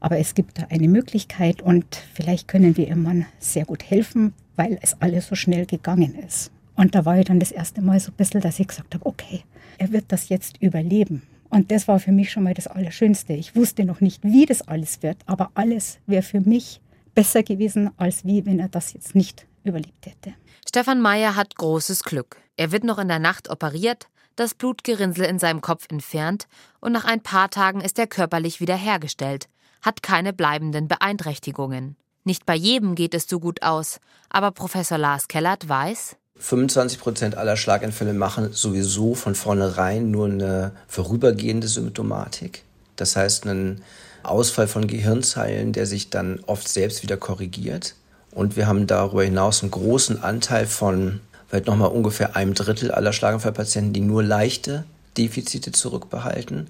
Aber 0.00 0.18
es 0.18 0.34
gibt 0.34 0.58
da 0.58 0.66
eine 0.68 0.88
Möglichkeit 0.88 1.62
und 1.62 1.84
vielleicht 2.14 2.48
können 2.48 2.76
wir 2.76 2.88
ihrem 2.88 3.04
Mann 3.04 3.26
sehr 3.38 3.64
gut 3.64 3.84
helfen, 3.88 4.34
weil 4.56 4.78
es 4.82 5.00
alles 5.00 5.28
so 5.28 5.36
schnell 5.36 5.64
gegangen 5.64 6.16
ist. 6.26 6.50
Und 6.74 6.96
da 6.96 7.04
war 7.04 7.18
ich 7.18 7.26
dann 7.26 7.38
das 7.38 7.52
erste 7.52 7.82
Mal 7.82 8.00
so 8.00 8.10
ein 8.10 8.16
bisschen, 8.16 8.40
dass 8.40 8.58
ich 8.58 8.66
gesagt 8.66 8.94
habe, 8.94 9.06
okay, 9.06 9.44
er 9.78 9.92
wird 9.92 10.06
das 10.08 10.28
jetzt 10.28 10.60
überleben. 10.60 11.22
Und 11.50 11.70
das 11.70 11.86
war 11.86 12.00
für 12.00 12.12
mich 12.12 12.32
schon 12.32 12.42
mal 12.42 12.54
das 12.54 12.66
Allerschönste. 12.66 13.34
Ich 13.34 13.54
wusste 13.54 13.84
noch 13.84 14.00
nicht, 14.00 14.24
wie 14.24 14.46
das 14.46 14.62
alles 14.62 15.02
wird, 15.02 15.18
aber 15.26 15.50
alles 15.54 15.98
wäre 16.06 16.22
für 16.22 16.40
mich 16.40 16.80
besser 17.14 17.42
gewesen, 17.42 17.90
als 17.96 18.24
wie 18.24 18.44
wenn 18.46 18.58
er 18.58 18.68
das 18.68 18.94
jetzt 18.94 19.14
nicht 19.14 19.46
überlebt 19.62 20.06
hätte. 20.06 20.34
Stefan 20.66 21.00
Meyer 21.00 21.36
hat 21.36 21.54
großes 21.56 22.02
Glück. 22.04 22.38
Er 22.56 22.72
wird 22.72 22.84
noch 22.84 22.98
in 22.98 23.08
der 23.08 23.18
Nacht 23.18 23.50
operiert, 23.50 24.08
das 24.36 24.54
Blutgerinnsel 24.54 25.24
in 25.24 25.38
seinem 25.38 25.60
Kopf 25.60 25.86
entfernt 25.90 26.46
und 26.80 26.92
nach 26.92 27.04
ein 27.04 27.22
paar 27.22 27.50
Tagen 27.50 27.80
ist 27.80 27.98
er 27.98 28.06
körperlich 28.06 28.60
wiederhergestellt 28.60 29.48
hat 29.82 30.02
keine 30.02 30.32
bleibenden 30.32 30.88
Beeinträchtigungen. 30.88 31.96
Nicht 32.24 32.46
bei 32.46 32.54
jedem 32.54 32.94
geht 32.94 33.14
es 33.14 33.28
so 33.28 33.40
gut 33.40 33.62
aus, 33.62 33.98
aber 34.30 34.52
Professor 34.52 34.96
Lars 34.96 35.28
Kellert 35.28 35.68
weiß, 35.68 36.16
25 36.36 36.98
Prozent 36.98 37.36
aller 37.36 37.56
Schlaganfälle 37.56 38.14
machen 38.14 38.52
sowieso 38.52 39.14
von 39.14 39.34
vornherein 39.34 40.10
nur 40.10 40.26
eine 40.26 40.72
vorübergehende 40.88 41.68
Symptomatik. 41.68 42.64
Das 42.96 43.14
heißt, 43.14 43.46
einen 43.46 43.82
Ausfall 44.24 44.66
von 44.66 44.86
Gehirnzellen, 44.86 45.72
der 45.72 45.86
sich 45.86 46.10
dann 46.10 46.40
oft 46.46 46.68
selbst 46.68 47.02
wieder 47.02 47.16
korrigiert. 47.16 47.94
Und 48.32 48.56
wir 48.56 48.66
haben 48.66 48.86
darüber 48.86 49.22
hinaus 49.22 49.62
einen 49.62 49.70
großen 49.70 50.22
Anteil 50.22 50.66
von 50.66 51.20
vielleicht 51.52 51.66
nochmal 51.66 51.90
ungefähr 51.90 52.34
einem 52.34 52.54
Drittel 52.54 52.90
aller 52.90 53.12
Schlaganfallpatienten, 53.12 53.92
die 53.92 54.00
nur 54.00 54.22
leichte 54.22 54.84
Defizite 55.18 55.70
zurückbehalten 55.70 56.68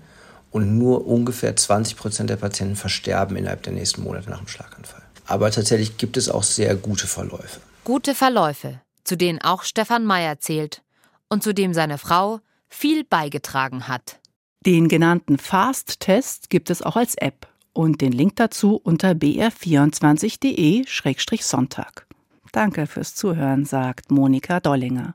und 0.51 0.77
nur 0.77 1.07
ungefähr 1.07 1.55
20 1.55 1.97
Prozent 1.97 2.31
der 2.31 2.37
Patienten 2.37 2.75
versterben 2.75 3.37
innerhalb 3.37 3.63
der 3.63 3.75
nächsten 3.75 4.03
Monate 4.03 4.29
nach 4.29 4.39
dem 4.39 4.49
Schlaganfall. 4.49 5.03
Aber 5.29 5.53
tatsächlich 5.53 5.99
gibt 5.99 6.17
es 6.17 6.29
auch 6.29 6.43
sehr 6.43 6.75
gute 6.75 7.07
Verläufe. 7.07 7.61
Gute 7.85 8.17
Verläufe, 8.17 8.81
zu 9.05 9.17
denen 9.17 9.41
auch 9.41 9.63
Stefan 9.63 10.05
Meyer 10.05 10.41
zählt 10.41 10.83
und 11.29 11.45
zu 11.45 11.55
dem 11.55 11.75
seine 11.75 11.97
Frau 11.97 12.41
viel 12.69 13.05
beigetragen 13.05 13.87
hat. 13.87 14.19
Den 14.67 14.89
genannten 14.89 15.39
Fast-Test 15.39 16.51
gibt 16.51 16.71
es 16.71 16.83
auch 16.83 16.97
als 16.97 17.15
App 17.15 17.47
und 17.73 18.01
den 18.01 18.11
Link 18.11 18.35
dazu 18.35 18.81
unter 18.83 19.13
br24.de-sonntag. 19.13 22.07
Danke 22.53 22.87
fürs 22.87 23.15
Zuhören, 23.15 23.65
sagt 23.65 24.11
Monika 24.11 24.61
Dollinger. 24.61 25.15